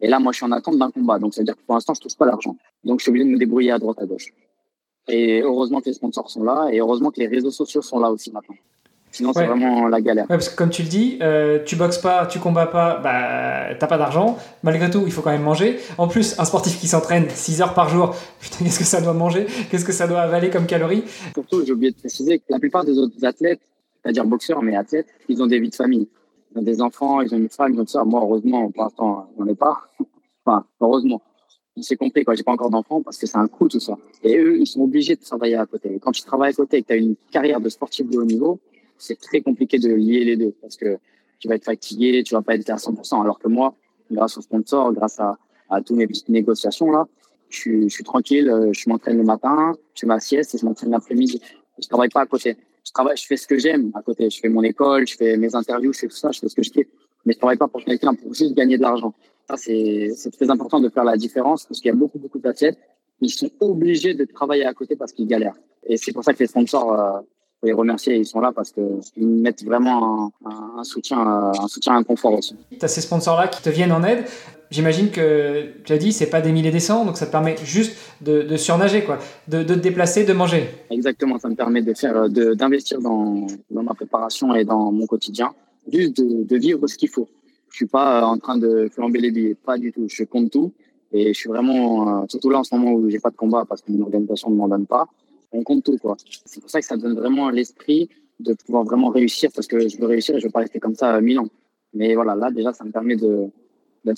Et 0.00 0.08
là, 0.08 0.18
moi, 0.18 0.32
je 0.32 0.38
suis 0.38 0.46
en 0.46 0.52
attente 0.52 0.76
d'un 0.78 0.90
combat. 0.90 1.18
Donc, 1.18 1.34
ça 1.34 1.40
veut 1.40 1.44
dire 1.44 1.56
que 1.56 1.62
pour 1.62 1.74
l'instant, 1.74 1.94
je 1.94 2.00
touche 2.00 2.16
pas 2.16 2.26
l'argent. 2.26 2.56
Donc, 2.84 2.98
je 3.00 3.04
suis 3.04 3.10
obligé 3.10 3.24
de 3.24 3.30
me 3.30 3.38
débrouiller 3.38 3.70
à 3.70 3.78
droite, 3.78 3.98
à 4.00 4.06
gauche. 4.06 4.32
Et 5.08 5.40
heureusement 5.40 5.80
que 5.80 5.86
les 5.86 5.92
sponsors 5.92 6.28
sont 6.28 6.42
là 6.42 6.68
et 6.72 6.80
heureusement 6.80 7.10
que 7.10 7.20
les 7.20 7.28
réseaux 7.28 7.52
sociaux 7.52 7.82
sont 7.82 8.00
là 8.00 8.10
aussi 8.10 8.32
maintenant. 8.32 8.56
Sinon, 9.16 9.32
c'est 9.32 9.46
vraiment 9.46 9.88
la 9.88 10.02
galère. 10.02 10.26
parce 10.28 10.50
que 10.50 10.56
comme 10.56 10.68
tu 10.68 10.82
le 10.82 10.88
dis, 10.88 11.18
euh, 11.22 11.58
tu 11.64 11.74
boxes 11.74 11.96
pas, 11.96 12.26
tu 12.26 12.38
combats 12.38 12.66
pas, 12.66 12.98
bah, 12.98 13.74
t'as 13.74 13.86
pas 13.86 13.96
d'argent. 13.96 14.36
Malgré 14.62 14.90
tout, 14.90 15.04
il 15.06 15.12
faut 15.12 15.22
quand 15.22 15.30
même 15.30 15.42
manger. 15.42 15.78
En 15.96 16.06
plus, 16.06 16.38
un 16.38 16.44
sportif 16.44 16.78
qui 16.78 16.86
s'entraîne 16.86 17.30
6 17.30 17.62
heures 17.62 17.72
par 17.72 17.88
jour, 17.88 18.14
putain, 18.40 18.66
qu'est-ce 18.66 18.78
que 18.78 18.84
ça 18.84 19.00
doit 19.00 19.14
manger? 19.14 19.46
Qu'est-ce 19.70 19.86
que 19.86 19.92
ça 19.92 20.06
doit 20.06 20.20
avaler 20.20 20.50
comme 20.50 20.66
calories? 20.66 21.02
Surtout, 21.32 21.64
j'ai 21.64 21.72
oublié 21.72 21.92
de 21.92 21.96
préciser 21.96 22.40
que 22.40 22.44
la 22.50 22.58
plupart 22.58 22.84
des 22.84 22.98
autres 22.98 23.24
athlètes, 23.24 23.62
c'est-à-dire 24.02 24.26
boxeurs, 24.26 24.62
mais 24.62 24.76
athlètes, 24.76 25.06
ils 25.30 25.42
ont 25.42 25.46
des 25.46 25.60
vies 25.60 25.70
de 25.70 25.74
famille. 25.74 26.08
Ils 26.54 26.58
ont 26.58 26.62
des 26.62 26.82
enfants, 26.82 27.22
ils 27.22 27.34
ont 27.34 27.38
une 27.38 27.48
femme, 27.48 27.72
ils 27.72 27.80
ont 27.80 27.86
ça. 27.86 28.04
Moi, 28.04 28.20
heureusement, 28.20 28.70
pour 28.70 28.84
l'instant, 28.84 29.30
j'en 29.38 29.46
ai 29.46 29.54
pas. 29.54 29.78
enfin, 30.44 30.66
heureusement. 30.78 31.22
C'est 31.80 31.96
compris, 31.96 32.22
quoi. 32.22 32.34
J'ai 32.34 32.42
pas 32.42 32.52
encore 32.52 32.68
d'enfants 32.68 33.00
parce 33.02 33.16
que 33.16 33.26
c'est 33.26 33.38
un 33.38 33.48
coût, 33.48 33.66
tout 33.66 33.80
ça. 33.80 33.96
Et 34.22 34.36
eux, 34.36 34.58
ils 34.58 34.66
sont 34.66 34.82
obligés 34.82 35.16
de 35.16 35.22
travailler 35.22 35.56
à 35.56 35.64
côté. 35.64 35.94
Et 35.94 35.98
quand 36.00 36.12
tu 36.12 36.20
travailles 36.20 36.50
à 36.50 36.54
côté 36.54 36.76
et 36.76 36.82
que 36.82 36.88
tu 36.88 36.92
as 36.92 36.96
une 36.96 37.16
carrière 37.30 37.62
de 37.62 37.70
sportif 37.70 38.10
de 38.10 38.18
haut 38.18 38.24
niveau, 38.24 38.60
c'est 38.98 39.18
très 39.20 39.40
compliqué 39.40 39.78
de 39.78 39.92
lier 39.92 40.24
les 40.24 40.36
deux 40.36 40.54
parce 40.60 40.76
que 40.76 40.98
tu 41.38 41.48
vas 41.48 41.54
être 41.56 41.64
fatigué, 41.64 42.22
tu 42.24 42.34
vas 42.34 42.42
pas 42.42 42.54
être 42.54 42.70
à 42.70 42.76
100%. 42.76 43.20
Alors 43.20 43.38
que 43.38 43.48
moi, 43.48 43.74
grâce 44.10 44.38
au 44.38 44.40
sponsor, 44.40 44.92
grâce 44.92 45.20
à, 45.20 45.38
à 45.70 45.80
toutes 45.82 45.96
mes 45.96 46.06
petites 46.06 46.28
négociations 46.28 46.90
là, 46.90 47.06
je, 47.48 47.82
je 47.82 47.88
suis 47.88 48.04
tranquille, 48.04 48.52
je 48.72 48.88
m'entraîne 48.88 49.18
le 49.18 49.24
matin, 49.24 49.74
je 49.94 50.00
fais 50.00 50.06
ma 50.06 50.18
sieste 50.18 50.54
et 50.54 50.58
je 50.58 50.64
m'entraîne 50.64 50.90
l'après-midi. 50.90 51.40
Je 51.80 51.86
travaille 51.88 52.08
pas 52.08 52.22
à 52.22 52.26
côté 52.26 52.56
je 52.86 52.92
travaille, 52.92 53.16
je 53.16 53.26
fais 53.26 53.36
ce 53.36 53.46
que 53.46 53.58
j'aime 53.58 53.90
à 53.94 54.02
côté. 54.02 54.30
Je 54.30 54.38
fais 54.38 54.48
mon 54.48 54.62
école, 54.62 55.06
je 55.06 55.16
fais 55.16 55.36
mes 55.36 55.54
interviews, 55.54 55.92
je 55.92 55.98
fais 56.00 56.08
tout 56.08 56.16
ça, 56.16 56.30
je 56.30 56.38
fais 56.38 56.48
ce 56.48 56.54
que 56.54 56.62
je 56.62 56.70
fais. 56.72 56.88
Mais 57.24 57.32
je 57.32 57.38
travaille 57.38 57.56
pas 57.56 57.66
pour 57.66 57.82
quelqu'un 57.84 58.14
pour 58.14 58.32
juste 58.32 58.54
gagner 58.54 58.76
de 58.76 58.82
l'argent. 58.82 59.12
Ça, 59.48 59.56
c'est, 59.56 60.10
c'est 60.14 60.30
très 60.30 60.48
important 60.50 60.80
de 60.80 60.88
faire 60.88 61.04
la 61.04 61.16
différence 61.16 61.66
parce 61.66 61.80
qu'il 61.80 61.88
y 61.88 61.92
a 61.92 61.96
beaucoup, 61.96 62.18
beaucoup 62.18 62.38
d'athlètes 62.38 62.78
qui 63.20 63.28
sont 63.28 63.50
obligés 63.60 64.14
de 64.14 64.24
travailler 64.24 64.64
à 64.64 64.74
côté 64.74 64.94
parce 64.94 65.12
qu'ils 65.12 65.26
galèrent. 65.26 65.56
Et 65.84 65.96
c'est 65.96 66.12
pour 66.12 66.22
ça 66.22 66.32
que 66.32 66.38
les 66.38 66.46
sponsors, 66.46 66.92
euh, 66.92 67.20
faut 67.60 67.66
les 67.66 67.72
remercier, 67.72 68.16
ils 68.16 68.26
sont 68.26 68.40
là 68.40 68.52
parce 68.54 68.72
qu'ils 68.72 69.26
mettent 69.26 69.64
vraiment 69.64 70.32
un, 70.44 70.78
un, 70.78 70.84
soutien, 70.84 71.18
un 71.18 71.68
soutien, 71.68 71.96
un 71.96 72.02
confort 72.02 72.34
aussi. 72.34 72.54
Tu 72.70 72.84
as 72.84 72.88
ces 72.88 73.00
sponsors-là 73.00 73.48
qui 73.48 73.62
te 73.62 73.70
viennent 73.70 73.92
en 73.92 74.04
aide 74.04 74.24
j'imagine 74.70 75.10
que 75.10 75.72
tu 75.84 75.92
as 75.92 75.98
dit 75.98 76.12
c'est 76.12 76.30
pas 76.30 76.40
des 76.40 76.52
milliers 76.52 76.70
des 76.70 76.80
cents, 76.80 77.04
donc 77.04 77.16
ça 77.16 77.26
te 77.26 77.32
permet 77.32 77.56
juste 77.64 77.96
de, 78.20 78.56
surnager, 78.56 79.04
quoi, 79.04 79.18
de, 79.48 79.62
te 79.62 79.72
déplacer, 79.72 80.24
de 80.24 80.32
manger. 80.32 80.68
Exactement, 80.90 81.38
ça 81.38 81.48
me 81.48 81.54
permet 81.54 81.82
de 81.82 81.94
faire, 81.94 82.28
d'investir 82.28 83.00
dans, 83.00 83.46
dans, 83.70 83.82
ma 83.82 83.94
préparation 83.94 84.54
et 84.54 84.64
dans 84.64 84.92
mon 84.92 85.06
quotidien, 85.06 85.52
juste 85.92 86.20
de, 86.20 86.56
vivre 86.56 86.86
ce 86.86 86.96
qu'il 86.96 87.08
faut. 87.08 87.28
Je 87.70 87.76
suis 87.76 87.86
pas 87.86 88.24
en 88.24 88.38
train 88.38 88.56
de 88.56 88.88
flamber 88.92 89.20
les 89.20 89.30
billets, 89.30 89.54
pas 89.54 89.76
du 89.76 89.92
tout. 89.92 90.06
Je 90.08 90.24
compte 90.24 90.50
tout 90.50 90.72
et 91.12 91.34
je 91.34 91.38
suis 91.38 91.48
vraiment, 91.48 92.22
euh, 92.22 92.26
surtout 92.28 92.50
là 92.50 92.58
en 92.58 92.64
ce 92.64 92.74
moment 92.74 92.92
où 92.92 93.10
j'ai 93.10 93.20
pas 93.20 93.30
de 93.30 93.36
combat 93.36 93.64
parce 93.68 93.82
que 93.82 93.92
mon 93.92 94.02
organisation 94.02 94.50
ne 94.50 94.56
m'en 94.56 94.68
donne 94.68 94.86
pas, 94.86 95.06
on 95.52 95.62
compte 95.62 95.84
tout, 95.84 95.98
quoi. 95.98 96.16
C'est 96.44 96.60
pour 96.60 96.70
ça 96.70 96.80
que 96.80 96.86
ça 96.86 96.96
donne 96.96 97.14
vraiment 97.14 97.50
l'esprit 97.50 98.08
de 98.40 98.54
pouvoir 98.54 98.84
vraiment 98.84 99.08
réussir 99.08 99.50
parce 99.54 99.66
que 99.66 99.88
je 99.88 99.98
veux 99.98 100.06
réussir 100.06 100.36
et 100.36 100.40
je 100.40 100.46
veux 100.46 100.52
pas 100.52 100.60
rester 100.60 100.78
comme 100.78 100.94
ça 100.94 101.20
mille 101.20 101.38
ans. 101.38 101.48
Mais 101.94 102.14
voilà, 102.14 102.34
là 102.34 102.50
déjà, 102.50 102.72
ça 102.72 102.84
me 102.84 102.90
permet 102.90 103.16
de, 103.16 103.50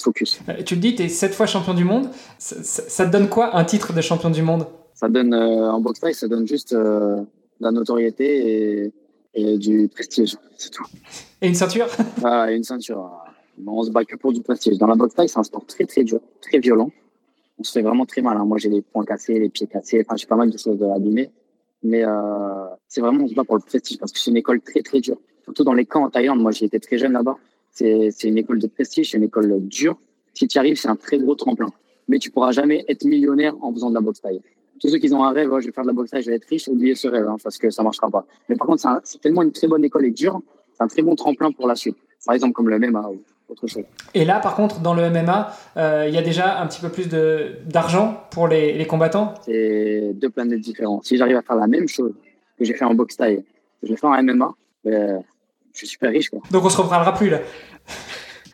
focus. 0.01 0.41
Euh, 0.49 0.63
tu 0.65 0.75
le 0.75 0.81
dis, 0.81 0.95
tu 0.95 1.03
es 1.05 1.09
sept 1.09 1.33
fois 1.33 1.47
champion 1.47 1.73
du 1.73 1.85
monde. 1.85 2.11
Ça, 2.39 3.07
te 3.07 3.11
donne 3.11 3.29
quoi 3.29 3.57
un 3.57 3.65
titre 3.65 3.95
de 3.95 4.01
champion 4.01 4.31
du 4.31 4.43
monde? 4.43 4.67
Ça 4.95 5.09
donne, 5.09 5.33
euh, 5.33 5.71
en 5.71 5.81
boxe 5.81 6.01
ça 6.13 6.29
donne 6.29 6.47
juste 6.47 6.73
euh, 6.73 7.17
de 7.17 7.25
la 7.61 7.71
notoriété 7.71 8.93
et, 9.35 9.57
du 9.57 9.89
prestige, 9.89 10.37
c'est 10.57 10.71
tout. 10.71 10.85
Et 11.41 11.47
une 11.47 11.55
ceinture? 11.55 11.87
Ah, 12.25 12.51
Une 12.51 12.65
ceinture. 12.65 13.09
On 13.65 13.83
se 13.85 13.91
bat 13.91 14.05
que 14.05 14.17
pour 14.17 14.33
du 14.33 14.43
prestige. 14.43 14.79
Dans 14.79 14.89
la 14.89 14.97
boxe 14.97 15.15
c'est 15.17 15.39
un 15.39 15.45
sport 15.45 15.65
très 15.65 15.85
très 15.85 16.03
dur, 16.03 16.21
très 16.41 16.59
violent. 16.59 16.91
On 17.59 17.65
se 17.65 17.73
fait 17.73 17.83
vraiment 17.83 18.07
très 18.07 18.23
mal. 18.23 18.37
Hein. 18.37 18.45
Moi, 18.45 18.59
j'ai 18.59 18.69
les 18.69 18.83
poings 18.83 19.05
cassés, 19.05 19.39
les 19.39 19.49
pieds 19.49 19.67
cassés. 19.67 20.05
Enfin, 20.07 20.17
j'ai 20.17 20.27
pas 20.27 20.37
mal 20.37 20.51
de 20.51 20.59
choses 20.59 20.83
abîmées. 20.83 21.31
Mais 21.83 22.05
c'est 22.89 23.01
vraiment, 23.01 23.25
on 23.25 23.29
se 23.29 23.35
bat 23.35 23.45
pour 23.45 23.57
le 23.57 23.63
prestige 23.63 23.99
parce 23.99 24.13
que 24.13 24.19
c'est 24.19 24.31
une 24.31 24.37
école 24.37 24.61
très 24.61 24.83
très 24.83 25.01
dure. 25.01 25.19
Surtout 25.45 25.65
dans 25.65 25.75
les 25.75 25.87
camps 25.87 26.05
en 26.05 26.11
Thaïlande. 26.11 26.41
Moi, 26.41 26.51
j'ai 26.53 26.67
été 26.67 26.79
très 26.81 26.99
jeune 26.99 27.13
là-bas. 27.13 27.37
C'est 27.71 28.25
une 28.25 28.39
école 28.39 28.59
de 28.59 28.67
prestige, 28.67 29.11
c'est 29.11 29.19
une 29.19 29.25
école 29.25 29.61
dure. 29.69 29.97
Si 30.35 30.47
tu 30.47 30.57
y 30.57 30.59
arrives, 30.59 30.77
c'est 30.77 30.89
un 30.89 30.97
très 30.97 31.19
gros 31.19 31.35
tremplin. 31.35 31.71
Mais 32.09 32.19
tu 32.19 32.31
pourras 32.31 32.53
jamais 32.53 32.85
être 32.89 33.05
millionnaire 33.05 33.55
en 33.61 33.73
faisant 33.73 33.91
de 33.91 33.95
la 33.95 34.01
boxe 34.01 34.21
taille. 34.21 34.41
Tous 34.81 34.89
ceux 34.89 34.99
qui 34.99 35.13
ont 35.13 35.25
un 35.25 35.33
rêve, 35.33 35.51
je 35.59 35.67
vais 35.67 35.73
faire 35.73 35.85
de 35.85 35.89
la 35.89 35.95
boxe 35.95 36.11
taille, 36.11 36.23
je 36.23 36.31
vais 36.31 36.37
être 36.37 36.47
riche, 36.47 36.69
oubliez 36.69 36.95
ce 36.95 37.09
rêve, 37.09 37.27
hein, 37.29 37.37
parce 37.43 37.59
que 37.59 37.71
ça 37.71 37.83
marchera 37.83 38.09
pas. 38.09 38.25
Mais 38.49 38.57
par 38.57 38.69
contre, 38.69 38.83
c'est 39.03 39.21
tellement 39.21 39.43
une 39.43 39.53
très 39.53 39.67
bonne 39.67 39.85
école 39.85 40.07
et 40.07 40.11
dure, 40.11 40.41
c'est 40.73 40.83
un 40.83 40.87
très 40.87 41.03
bon 41.03 41.17
tremplin 41.17 41.51
pour 41.51 41.67
la 41.67 41.75
suite. 41.75 41.97
Par 42.25 42.35
exemple, 42.35 42.53
comme 42.53 42.69
le 42.69 42.77
ou 42.77 43.19
autre 43.49 43.67
chose. 43.67 43.85
Et 44.15 44.25
là, 44.25 44.41
par 44.41 44.55
contre, 44.55 44.81
dans 44.81 44.95
le 44.95 45.09
MMA, 45.11 45.53
euh, 45.77 46.05
il 46.09 46.15
y 46.15 46.19
a 46.19 46.23
déjà 46.23 46.61
un 46.61 46.67
petit 46.67 46.81
peu 46.81 46.89
plus 46.89 47.09
d'argent 47.09 48.25
pour 48.31 48.49
les, 48.49 48.73
les 48.73 48.87
combattants? 48.87 49.35
C'est 49.43 50.13
deux 50.15 50.31
planètes 50.31 50.61
différentes. 50.61 51.05
Si 51.05 51.17
j'arrive 51.17 51.37
à 51.37 51.43
faire 51.43 51.57
la 51.57 51.67
même 51.67 51.89
chose 51.89 52.13
que 52.59 52.65
j'ai 52.65 52.75
fait 52.75 52.85
en 52.85 52.95
boxe 52.95 53.17
taille. 53.17 53.45
Je 53.83 53.89
l'ai 53.89 53.97
fait 53.97 54.07
en 54.07 54.23
MMA. 54.23 54.55
je 54.85 55.21
suis 55.73 55.87
super 55.87 56.11
riche. 56.11 56.31
Quoi. 56.31 56.41
Donc 56.51 56.65
on 56.65 56.71
se 56.71 56.81
reparlera 56.81 57.15
plus 57.15 57.31
là. 57.31 57.39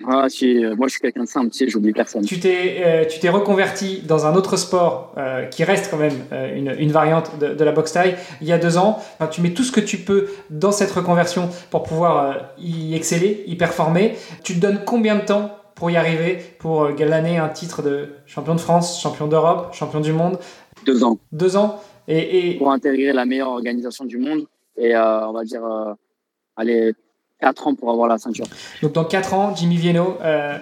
Ah, 0.07 0.27
euh, 0.43 0.77
moi 0.77 0.87
je 0.87 0.93
suis 0.93 1.01
quelqu'un 1.01 1.23
de 1.23 1.29
simple, 1.29 1.51
tu 1.51 1.59
sais, 1.59 1.69
j'oublie 1.69 1.93
personne. 1.93 2.25
Tu 2.25 2.39
t'es, 2.39 2.83
euh, 2.85 3.05
tu 3.07 3.21
t'es 3.21 3.29
reconverti 3.29 4.03
dans 4.07 4.27
un 4.27 4.35
autre 4.35 4.57
sport 4.57 5.15
euh, 5.17 5.47
qui 5.47 5.65
reste 5.65 5.91
quand 5.91 5.97
même 5.97 6.25
une, 6.55 6.75
une, 6.79 6.93
variante 6.93 7.39
de, 7.39 7.55
de, 7.55 7.65
la 7.65 7.73
boxe 7.73 7.93
taille 7.93 8.17
il 8.41 8.47
y 8.47 8.53
a 8.53 8.59
deux 8.59 8.77
ans. 8.77 8.99
Enfin, 9.15 9.29
tu 9.29 9.41
mets 9.41 9.55
tout 9.55 9.63
ce 9.63 9.73
que 9.73 9.81
tu 9.81 9.99
peux 9.99 10.29
dans 10.51 10.73
cette 10.73 10.91
reconversion 10.91 11.49
pour 11.71 11.85
pouvoir 11.85 12.51
y 12.59 12.95
exceller, 12.95 13.45
y 13.47 13.57
performer. 13.57 14.15
Tu 14.43 14.55
te 14.55 14.61
donnes 14.61 14.81
combien 14.85 15.17
de 15.17 15.25
temps 15.25 15.57
pour 15.75 15.91
y 15.91 15.97
arriver, 15.97 16.39
pour 16.59 16.93
gagner 16.93 17.39
un 17.39 17.49
titre 17.49 17.83
de 17.83 18.09
champion 18.27 18.55
de 18.55 18.61
France, 18.61 19.01
champion 19.01 19.27
d'Europe, 19.27 19.75
champion 19.75 20.01
du 20.01 20.13
monde? 20.13 20.39
Deux 20.85 21.03
ans. 21.03 21.19
Deux 21.33 21.57
ans 21.57 21.81
et, 22.07 22.51
et... 22.51 22.59
Pour 22.59 22.71
intégrer 22.71 23.13
la 23.13 23.25
meilleure 23.25 23.49
organisation 23.49 24.05
du 24.05 24.19
monde 24.19 24.47
et 24.77 24.95
on 24.97 25.33
va 25.33 25.45
dire 25.45 25.63
aller 26.57 26.95
4 27.45 27.67
ans 27.67 27.75
pour 27.75 27.91
avoir 27.91 28.09
la 28.09 28.19
ceinture. 28.19 28.47
Donc 28.83 28.93
dans 28.93 29.05
4 29.05 29.35
ans, 29.35 29.55
Jimmy 29.55 29.77
Vienno, 29.77 30.17
euh, 30.23 30.57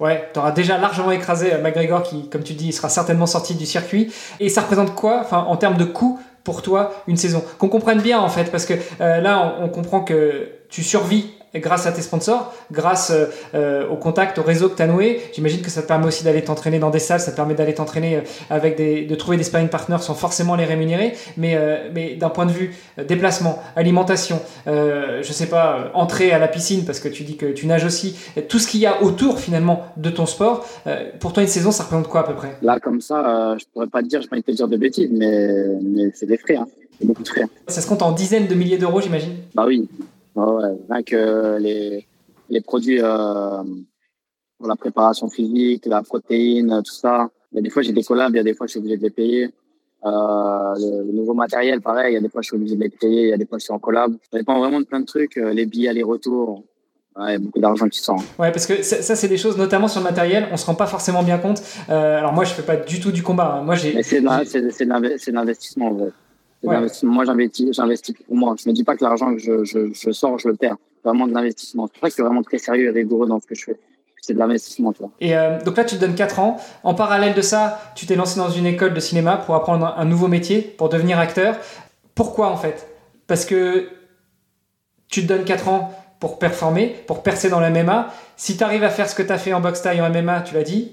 ouais, 0.00 0.28
tu 0.32 0.38
auras 0.38 0.52
déjà 0.52 0.76
largement 0.76 1.10
écrasé 1.10 1.54
euh, 1.54 1.62
McGregor 1.62 2.02
qui, 2.02 2.28
comme 2.28 2.42
tu 2.42 2.52
dis, 2.52 2.72
sera 2.72 2.90
certainement 2.90 3.26
sorti 3.26 3.54
du 3.54 3.64
circuit. 3.64 4.12
Et 4.38 4.50
ça 4.50 4.60
représente 4.60 4.94
quoi 4.94 5.20
enfin, 5.20 5.46
en 5.48 5.56
termes 5.56 5.78
de 5.78 5.84
coût 5.84 6.20
pour 6.44 6.60
toi 6.60 6.92
une 7.06 7.16
saison? 7.16 7.42
Qu'on 7.58 7.68
comprenne 7.68 8.02
bien 8.02 8.20
en 8.20 8.28
fait, 8.28 8.50
parce 8.52 8.66
que 8.66 8.74
euh, 9.00 9.20
là 9.20 9.56
on, 9.60 9.64
on 9.64 9.68
comprend 9.68 10.00
que 10.00 10.48
tu 10.68 10.82
survis 10.82 11.30
grâce 11.60 11.86
à 11.86 11.92
tes 11.92 12.02
sponsors, 12.02 12.54
grâce 12.70 13.12
euh, 13.54 13.88
au 13.88 13.96
contact, 13.96 14.38
au 14.38 14.42
réseau 14.42 14.68
que 14.68 14.76
tu 14.76 14.82
as 14.82 14.86
noué, 14.86 15.20
j'imagine 15.32 15.62
que 15.62 15.70
ça 15.70 15.82
te 15.82 15.88
permet 15.88 16.06
aussi 16.06 16.24
d'aller 16.24 16.42
t'entraîner 16.42 16.78
dans 16.78 16.90
des 16.90 16.98
salles, 16.98 17.20
ça 17.20 17.30
te 17.30 17.36
permet 17.36 17.54
d'aller 17.54 17.74
t'entraîner 17.74 18.16
euh, 18.16 18.20
avec 18.50 18.76
des, 18.76 19.04
de 19.04 19.14
trouver 19.14 19.36
des 19.36 19.44
sparring 19.44 19.68
partners 19.68 19.98
sans 20.00 20.14
forcément 20.14 20.56
les 20.56 20.64
rémunérer, 20.64 21.14
mais, 21.36 21.56
euh, 21.56 21.90
mais 21.94 22.14
d'un 22.14 22.28
point 22.28 22.46
de 22.46 22.52
vue 22.52 22.74
déplacement, 23.08 23.62
alimentation, 23.76 24.40
je 24.66 25.32
sais 25.32 25.46
pas, 25.46 25.90
entrée 25.94 26.32
à 26.32 26.38
la 26.38 26.48
piscine 26.48 26.84
parce 26.84 27.00
que 27.00 27.08
tu 27.08 27.24
dis 27.24 27.36
que 27.36 27.46
tu 27.46 27.66
nages 27.66 27.84
aussi, 27.84 28.16
tout 28.48 28.58
ce 28.58 28.66
qu'il 28.66 28.80
y 28.80 28.86
a 28.86 29.02
autour 29.02 29.38
finalement 29.38 29.84
de 29.96 30.10
ton 30.10 30.26
sport, 30.26 30.66
pour 31.20 31.32
toi 31.32 31.42
une 31.42 31.48
saison 31.48 31.70
ça 31.70 31.84
représente 31.84 32.08
quoi 32.08 32.20
à 32.20 32.24
peu 32.24 32.34
près? 32.34 32.56
Là 32.62 32.80
comme 32.80 33.00
ça, 33.00 33.56
je 33.58 33.64
pourrais 33.72 33.86
pas 33.86 34.02
te 34.02 34.08
dire, 34.08 34.22
je 34.22 34.28
pas 34.28 34.36
te 34.40 34.50
dire 34.50 34.68
de 34.68 34.76
bêtises, 34.76 35.10
mais, 35.12 35.66
mais 35.82 36.10
c'est 36.14 36.26
des 36.26 36.38
frais, 36.38 36.56
hein. 36.56 36.66
beaucoup 37.02 37.22
de 37.22 37.28
frais. 37.28 37.44
Ça 37.68 37.80
se 37.80 37.86
compte 37.86 38.02
en 38.02 38.12
dizaines 38.12 38.46
de 38.46 38.54
milliers 38.54 38.78
d'euros 38.78 39.00
j'imagine? 39.00 39.34
Bah 39.54 39.64
oui, 39.66 39.88
Ouais, 40.36 40.68
rien 40.88 41.02
que 41.02 41.58
les, 41.58 42.06
les 42.50 42.60
produits 42.60 43.00
euh, 43.00 43.62
pour 44.58 44.68
la 44.68 44.76
préparation 44.76 45.28
physique, 45.28 45.86
la 45.86 46.02
protéine, 46.02 46.82
tout 46.84 46.94
ça. 46.94 47.30
Il 47.52 47.56
y 47.56 47.58
a 47.58 47.62
des 47.62 47.70
fois, 47.70 47.82
j'ai 47.82 47.92
des 47.92 48.02
collabs, 48.02 48.32
il 48.32 48.36
y 48.36 48.40
a 48.40 48.42
des 48.42 48.54
fois, 48.54 48.66
je 48.66 48.72
suis 48.72 48.80
obligé 48.80 48.96
de 48.96 49.02
les 49.02 49.10
payer. 49.10 49.50
Euh, 50.04 50.74
le, 51.06 51.12
nouveau 51.12 51.34
matériel, 51.34 51.80
pareil, 51.80 52.12
il 52.12 52.14
y 52.14 52.18
a 52.18 52.20
des 52.20 52.28
fois, 52.28 52.42
je 52.42 52.48
suis 52.48 52.56
obligé 52.56 52.76
de 52.76 52.82
les 52.82 52.90
payer, 52.90 53.22
il 53.22 53.28
y 53.28 53.32
a 53.32 53.36
des 53.36 53.46
fois, 53.46 53.58
je 53.58 53.64
suis 53.64 53.72
en 53.72 53.78
collab. 53.78 54.12
Ça 54.30 54.38
dépend 54.38 54.58
vraiment 54.58 54.80
de 54.80 54.84
plein 54.84 55.00
de 55.00 55.06
trucs. 55.06 55.36
Euh, 55.36 55.52
les 55.52 55.66
billets 55.66 55.88
aller-retour, 55.88 56.64
Ouais, 57.16 57.30
il 57.30 57.32
y 57.32 57.36
a 57.36 57.38
beaucoup 57.38 57.60
d'argent 57.60 57.88
qui 57.88 57.98
sort. 57.98 58.22
Ouais, 58.38 58.52
parce 58.52 58.66
que 58.66 58.82
ça, 58.82 59.16
c'est 59.16 59.28
des 59.28 59.38
choses, 59.38 59.56
notamment 59.56 59.88
sur 59.88 60.00
le 60.00 60.04
matériel, 60.04 60.48
on 60.52 60.58
se 60.58 60.66
rend 60.66 60.74
pas 60.74 60.86
forcément 60.86 61.22
bien 61.22 61.38
compte. 61.38 61.62
Euh, 61.88 62.18
alors 62.18 62.34
moi, 62.34 62.44
je 62.44 62.52
fais 62.52 62.62
pas 62.62 62.76
du 62.76 63.00
tout 63.00 63.10
du 63.10 63.22
combat. 63.22 63.54
Hein. 63.54 63.62
Moi, 63.62 63.74
j'ai. 63.74 64.02
C'est 64.02 64.20
de 64.20 65.32
l'investissement, 65.32 65.92
en 65.92 65.98
fait. 65.98 66.12
Moi, 66.62 67.24
j'investis, 67.24 67.72
j'investis 67.72 68.14
pour 68.14 68.36
moi. 68.36 68.54
Je 68.62 68.68
me 68.68 68.74
dis 68.74 68.84
pas 68.84 68.96
que 68.96 69.04
l'argent 69.04 69.34
que 69.34 69.38
je, 69.38 69.64
je, 69.64 69.92
je, 69.92 70.10
sors, 70.10 70.38
je 70.38 70.48
le 70.48 70.56
perds. 70.56 70.76
Vraiment 71.04 71.26
de 71.26 71.34
l'investissement. 71.34 71.86
C'est 71.86 72.00
vrai 72.00 72.08
que 72.08 72.12
je 72.12 72.14
suis 72.14 72.22
vraiment 72.22 72.42
très 72.42 72.58
sérieux 72.58 72.88
et 72.88 72.90
rigoureux 72.90 73.28
dans 73.28 73.38
ce 73.40 73.46
que 73.46 73.54
je 73.54 73.64
fais. 73.64 73.80
C'est 74.20 74.34
de 74.34 74.38
l'investissement, 74.38 74.92
tu 74.92 75.00
vois. 75.00 75.12
Et 75.20 75.36
euh, 75.36 75.62
donc 75.62 75.76
là, 75.76 75.84
tu 75.84 75.94
te 75.96 76.00
donnes 76.00 76.16
4 76.16 76.40
ans. 76.40 76.56
En 76.82 76.94
parallèle 76.94 77.34
de 77.34 77.42
ça, 77.42 77.80
tu 77.94 78.06
t'es 78.06 78.16
lancé 78.16 78.38
dans 78.38 78.50
une 78.50 78.66
école 78.66 78.92
de 78.92 78.98
cinéma 78.98 79.36
pour 79.36 79.54
apprendre 79.54 79.94
un 79.96 80.04
nouveau 80.04 80.26
métier, 80.26 80.62
pour 80.62 80.88
devenir 80.88 81.20
acteur. 81.20 81.56
Pourquoi 82.16 82.48
en 82.48 82.56
fait? 82.56 82.88
Parce 83.28 83.44
que 83.44 83.88
tu 85.08 85.22
te 85.22 85.28
donnes 85.28 85.44
4 85.44 85.68
ans 85.68 85.92
pour 86.18 86.38
performer, 86.38 86.96
pour 87.06 87.22
percer 87.22 87.48
dans 87.48 87.60
la 87.60 87.70
MMA. 87.70 88.08
Si 88.36 88.56
tu 88.56 88.64
arrives 88.64 88.82
à 88.82 88.90
faire 88.90 89.08
ce 89.08 89.14
que 89.14 89.22
tu 89.22 89.32
as 89.32 89.38
fait 89.38 89.52
en 89.52 89.60
boxe 89.60 89.82
taille 89.82 90.00
en 90.00 90.10
MMA, 90.10 90.40
tu 90.40 90.54
l'as 90.54 90.62
dit, 90.62 90.92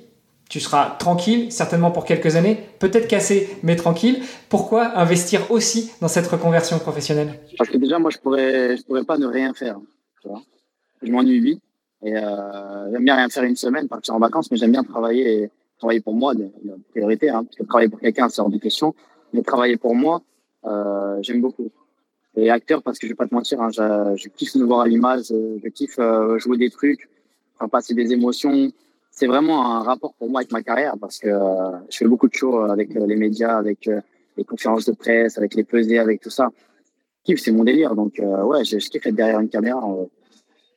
tu 0.49 0.60
seras 0.60 0.91
tranquille, 0.99 1.51
certainement 1.51 1.91
pour 1.91 2.06
quelques 2.06 2.36
années, 2.36 2.60
peut-être 2.79 3.08
cassé, 3.08 3.49
mais 3.63 3.75
tranquille. 3.75 4.21
Pourquoi 4.49 4.97
investir 4.99 5.49
aussi 5.51 5.91
dans 6.01 6.08
cette 6.08 6.27
reconversion 6.27 6.77
professionnelle? 6.79 7.39
Parce 7.58 7.69
que 7.69 7.77
déjà, 7.77 7.97
moi, 7.97 8.12
je 8.12 8.17
pourrais, 8.19 8.77
je 8.77 8.84
pourrais 8.84 9.03
pas 9.03 9.17
ne 9.17 9.25
rien 9.25 9.53
faire. 9.53 9.79
Tu 10.21 10.27
vois 10.27 10.41
je 11.03 11.12
m'ennuie 11.12 11.39
vite 11.39 11.62
et 12.01 12.15
euh, 12.15 12.91
j'aime 12.91 13.03
bien 13.03 13.15
rien 13.15 13.29
faire 13.29 13.43
une 13.43 13.56
semaine, 13.56 13.88
partir 13.88 14.15
en 14.15 14.19
vacances, 14.19 14.51
mais 14.51 14.58
j'aime 14.58 14.71
bien 14.71 14.84
travailler 14.84 15.49
travailler 15.77 16.01
pour 16.01 16.13
moi, 16.13 16.34
de, 16.34 16.49
priorité. 16.91 17.29
Hein, 17.29 17.43
parce 17.43 17.58
que 17.58 17.63
travailler 17.63 17.89
pour 17.89 17.99
quelqu'un, 17.99 18.29
c'est 18.29 18.41
hors 18.41 18.49
de 18.49 18.58
question. 18.58 18.95
Mais 19.34 19.41
travailler 19.41 19.77
pour 19.77 19.95
moi, 19.95 20.21
euh, 20.65 21.17
j'aime 21.21 21.41
beaucoup. 21.41 21.69
Et 22.38 22.49
acteur, 22.49 22.82
parce 22.82 22.99
que 22.99 23.08
je 23.08 23.12
vais 23.12 23.15
pas 23.15 23.27
te 23.27 23.34
mentir, 23.34 23.62
hein, 23.62 23.69
je, 23.69 24.27
kiffe 24.29 24.56
nous 24.56 24.65
voir 24.65 24.82
à 24.82 24.88
l'image, 24.88 25.25
je 25.29 25.69
kiffe 25.69 25.99
euh, 25.99 26.39
jouer 26.39 26.58
des 26.58 26.69
trucs, 26.69 27.10
faire 27.58 27.69
passer 27.69 27.93
des 27.93 28.13
émotions, 28.13 28.71
c'est 29.15 29.28
vraiment 29.28 29.76
un 29.76 29.84
rapport 29.84 30.13
pour 30.15 30.28
moi 30.28 30.39
avec 30.41 30.52
ma 30.52 30.63
carrière 30.63 30.95
parce 30.99 31.19
que 31.19 31.30
euh, 31.30 31.78
je 31.89 31.97
fais 31.97 32.06
beaucoup 32.06 32.28
de 32.28 32.34
choses 32.34 32.71
avec 32.71 32.95
euh, 32.95 33.06
les 33.06 33.15
médias, 33.15 33.56
avec 33.56 33.88
euh, 33.88 34.02
les 34.38 34.43
conférences 34.43 34.86
de 34.86 34.93
presse, 34.93 35.38
avec 35.38 35.54
les 35.54 35.63
pesées, 35.63 35.99
avec 35.99 36.19
tout 36.19 36.32
ça. 36.32 36.49
c'est 37.23 37.52
mon 37.52 37.63
délire. 37.63 37.93
Donc, 37.93 38.19
ouais, 38.19 38.65
je, 38.65 38.80
je 38.80 38.89
kiffe 38.89 39.06
être 39.06 39.13
derrière 39.13 39.39
une 39.39 39.49
caméra. 39.49 39.82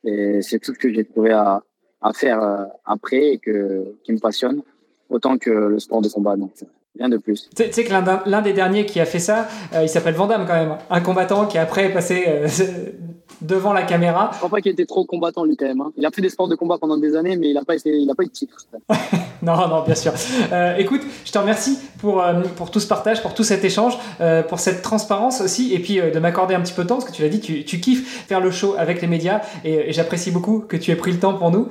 et 0.03 0.43
c'est 0.43 0.59
tout 0.59 0.71
ce 0.75 0.79
que 0.79 0.93
j'ai 0.93 1.03
trouvé 1.03 1.31
à, 1.31 1.63
à 2.01 2.13
faire 2.13 2.67
après 2.85 3.33
et 3.33 3.37
que, 3.39 3.95
qui 4.03 4.11
me 4.13 4.19
passionne 4.19 4.61
autant 5.09 5.39
que 5.39 5.49
le 5.49 5.79
sport 5.79 6.01
de 6.01 6.09
combat. 6.09 6.35
Donc, 6.35 6.51
rien 6.95 7.09
de 7.09 7.17
plus. 7.17 7.49
Tu 7.55 7.71
sais 7.71 7.83
que 7.83 8.29
l'un 8.29 8.41
des 8.43 8.53
derniers 8.53 8.85
qui 8.85 8.99
a 8.99 9.05
fait 9.05 9.19
ça, 9.19 9.47
il 9.81 9.89
s'appelle 9.89 10.13
Vandame 10.13 10.45
quand 10.45 10.53
même. 10.53 10.77
Un 10.91 11.01
combattant 11.01 11.47
qui 11.47 11.57
après 11.57 11.85
est 11.85 11.93
passé 11.93 12.27
devant 13.41 13.73
la 13.73 13.83
caméra. 13.83 14.29
Je 14.33 14.37
crois 14.37 14.49
pas 14.49 14.61
qu'il 14.61 14.71
était 14.71 14.85
trop 14.85 15.05
combattant 15.05 15.43
lui 15.43 15.55
quand 15.55 15.65
même. 15.65 15.81
Hein. 15.81 15.91
Il 15.97 16.05
a 16.05 16.11
fait 16.11 16.21
des 16.21 16.29
sports 16.29 16.47
de 16.47 16.55
combat 16.55 16.77
pendant 16.79 16.97
des 16.97 17.15
années, 17.15 17.37
mais 17.37 17.49
il 17.49 17.53
n'a 17.53 17.63
pas, 17.63 17.75
été, 17.75 17.89
il 17.89 18.09
a 18.09 18.15
pas 18.15 18.23
eu 18.23 18.27
de 18.27 18.31
titre. 18.31 18.57
non, 19.41 19.67
non, 19.67 19.83
bien 19.83 19.95
sûr. 19.95 20.13
Euh, 20.51 20.75
écoute, 20.77 21.01
je 21.25 21.31
te 21.31 21.37
remercie 21.37 21.77
pour, 21.99 22.21
euh, 22.21 22.41
pour 22.55 22.71
tout 22.71 22.79
ce 22.79 22.87
partage, 22.87 23.21
pour 23.21 23.33
tout 23.33 23.43
cet 23.43 23.63
échange, 23.63 23.97
euh, 24.21 24.43
pour 24.43 24.59
cette 24.59 24.81
transparence 24.81 25.41
aussi, 25.41 25.73
et 25.73 25.79
puis 25.79 25.99
de 26.01 26.19
m'accorder 26.19 26.55
un 26.55 26.61
petit 26.61 26.73
peu 26.73 26.83
de 26.83 26.87
temps, 26.87 26.95
parce 26.95 27.09
que 27.09 27.15
tu 27.15 27.21
l'as 27.21 27.29
dit, 27.29 27.39
tu, 27.39 27.63
tu 27.63 27.79
kiffes 27.79 28.25
faire 28.27 28.39
le 28.39 28.51
show 28.51 28.75
avec 28.77 29.01
les 29.01 29.07
médias, 29.07 29.41
et, 29.63 29.89
et 29.89 29.93
j'apprécie 29.93 30.31
beaucoup 30.31 30.59
que 30.59 30.77
tu 30.77 30.91
aies 30.91 30.95
pris 30.95 31.11
le 31.11 31.19
temps 31.19 31.33
pour 31.33 31.51
nous. 31.51 31.67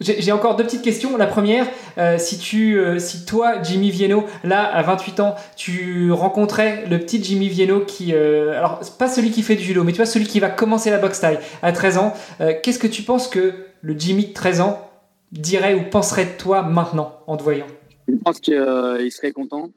J'ai 0.00 0.30
encore 0.30 0.54
deux 0.54 0.62
petites 0.62 0.82
questions. 0.82 1.16
La 1.16 1.26
première, 1.26 1.66
euh, 1.98 2.18
si 2.18 2.38
tu, 2.38 2.78
euh, 2.78 3.00
si 3.00 3.24
toi, 3.24 3.60
Jimmy 3.62 3.90
Vienno, 3.90 4.26
là, 4.44 4.62
à 4.62 4.82
28 4.82 5.18
ans, 5.18 5.34
tu 5.56 6.12
rencontrais 6.12 6.86
le 6.88 7.00
petit 7.00 7.22
Jimmy 7.22 7.48
Vienno 7.48 7.80
qui, 7.80 8.14
euh, 8.14 8.56
alors 8.56 8.80
pas 8.96 9.08
celui 9.08 9.32
qui 9.32 9.42
fait 9.42 9.56
du 9.56 9.64
judo, 9.64 9.82
mais 9.82 9.90
tu 9.90 9.96
vois 9.96 10.06
celui 10.06 10.26
qui 10.26 10.38
va 10.38 10.50
commencer 10.50 10.90
la 10.90 10.98
boxe 10.98 11.20
taille 11.20 11.40
à 11.62 11.72
13 11.72 11.98
ans, 11.98 12.14
qu'est-ce 12.62 12.78
que 12.78 12.86
tu 12.86 13.02
penses 13.02 13.26
que 13.26 13.54
le 13.80 13.98
Jimmy 13.98 14.26
de 14.26 14.32
13 14.32 14.60
ans 14.60 14.88
dirait 15.32 15.74
ou 15.74 15.82
penserait 15.90 16.26
de 16.26 16.38
toi 16.38 16.62
maintenant 16.62 17.18
en 17.26 17.36
te 17.36 17.42
voyant? 17.42 17.66
Je 18.06 18.14
pense 18.14 18.38
qu'il 18.38 19.10
serait 19.10 19.32
content 19.32 19.70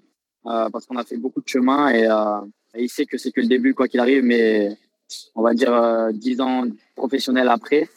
parce 0.43 0.85
qu'on 0.85 0.97
a 0.97 1.03
fait 1.03 1.17
beaucoup 1.17 1.41
de 1.41 1.47
chemin 1.47 1.89
et, 1.91 2.03
et 2.75 2.83
il 2.83 2.89
sait 2.89 3.05
que 3.05 3.17
c'est 3.17 3.31
que 3.31 3.41
le 3.41 3.47
début 3.47 3.73
quoi 3.73 3.87
qu'il 3.87 3.99
arrive, 3.99 4.23
mais 4.23 4.77
on 5.33 5.41
va 5.41 5.53
dire 5.55 6.09
10 6.13 6.41
ans 6.41 6.65
professionnels 6.95 7.49
après 7.49 7.89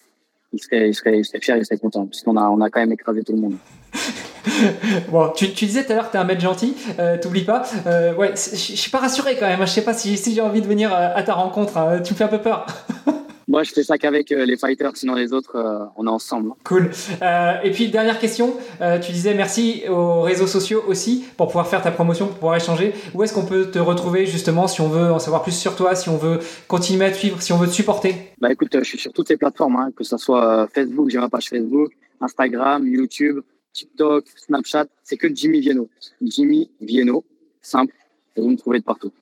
il 0.54 0.58
serait, 0.62 0.90
il 0.90 1.18
il 1.18 1.24
serait 1.24 1.40
fier, 1.40 1.56
il 1.56 1.64
serait 1.64 1.78
content, 1.78 2.06
puisqu'on 2.06 2.36
a, 2.36 2.48
on 2.48 2.60
a 2.60 2.70
quand 2.70 2.80
même 2.80 2.92
écrasé 2.92 3.22
tout 3.22 3.32
le 3.32 3.40
monde. 3.40 3.56
bon, 5.10 5.30
tu, 5.34 5.52
tu, 5.52 5.66
disais 5.66 5.84
tout 5.84 5.92
à 5.92 5.94
l'heure 5.94 6.08
que 6.08 6.12
t'es 6.12 6.18
un 6.18 6.24
mec 6.24 6.40
gentil, 6.40 6.76
euh, 6.98 7.18
t'oublies 7.18 7.44
pas. 7.44 7.62
Euh, 7.86 8.14
ouais, 8.14 8.32
je 8.34 8.56
suis 8.56 8.90
pas 8.90 8.98
rassuré 8.98 9.36
quand 9.38 9.46
même. 9.46 9.60
Hein. 9.60 9.66
Je 9.66 9.72
sais 9.72 9.84
pas 9.84 9.94
si, 9.94 10.16
si 10.16 10.34
j'ai 10.34 10.40
envie 10.40 10.60
de 10.60 10.66
venir 10.66 10.92
euh, 10.92 11.08
à 11.14 11.22
ta 11.22 11.34
rencontre. 11.34 11.76
Hein. 11.76 12.00
Tu 12.00 12.12
me 12.12 12.18
fais 12.18 12.24
un 12.24 12.28
peu 12.28 12.40
peur. 12.40 12.66
Moi, 13.46 13.62
je 13.62 13.72
fais 13.72 13.82
ça 13.82 13.98
qu'avec 13.98 14.32
euh, 14.32 14.46
les 14.46 14.56
fighters, 14.56 14.96
sinon 14.96 15.14
les 15.14 15.32
autres, 15.32 15.56
euh, 15.56 15.84
on 15.96 16.06
est 16.06 16.10
ensemble. 16.10 16.52
Cool. 16.64 16.90
Euh, 17.22 17.60
et 17.62 17.70
puis, 17.70 17.88
dernière 17.88 18.18
question, 18.18 18.56
tu 19.02 19.12
disais 19.12 19.34
merci 19.34 19.82
aux 19.88 20.22
réseaux 20.22 20.46
sociaux 20.46 20.82
aussi 20.86 21.24
pour 21.36 21.48
pouvoir 21.48 21.68
faire 21.68 21.82
ta 21.82 21.90
promotion, 21.90 22.26
pour 22.26 22.36
pouvoir 22.36 22.56
échanger. 22.56 22.92
Où 23.14 23.22
est-ce 23.22 23.34
qu'on 23.34 23.44
peut 23.44 23.70
te 23.70 23.78
retrouver 23.78 24.26
justement 24.26 24.66
si 24.66 24.80
on 24.80 24.88
veut 24.88 25.12
en 25.12 25.18
savoir 25.18 25.42
plus 25.42 25.56
sur 25.56 25.76
toi, 25.76 25.94
si 25.94 26.08
on 26.08 26.16
veut 26.16 26.38
continuer 26.68 27.06
à 27.06 27.10
te 27.10 27.16
suivre, 27.16 27.40
si 27.40 27.52
on 27.52 27.58
veut 27.58 27.66
te 27.66 27.72
supporter? 27.72 28.14
Bah 28.40 28.52
écoute, 28.52 28.70
je 28.72 28.84
suis 28.84 28.98
sur 28.98 29.12
toutes 29.12 29.28
ces 29.28 29.36
plateformes, 29.36 29.76
hein, 29.76 29.90
que 29.96 30.04
ce 30.04 30.16
soit 30.16 30.68
Facebook, 30.74 31.10
j'ai 31.10 31.18
ma 31.18 31.28
page 31.28 31.48
Facebook, 31.48 31.92
Instagram, 32.20 32.86
YouTube, 32.86 33.40
TikTok, 33.72 34.24
Snapchat, 34.36 34.86
c'est 35.02 35.16
que 35.16 35.34
Jimmy 35.34 35.60
Vienno. 35.60 35.88
Jimmy 36.22 36.70
Vienno, 36.80 37.24
simple, 37.60 37.94
et 38.36 38.40
vous 38.40 38.50
me 38.50 38.56
trouvez 38.56 38.78
de 38.78 38.84
partout. 38.84 39.12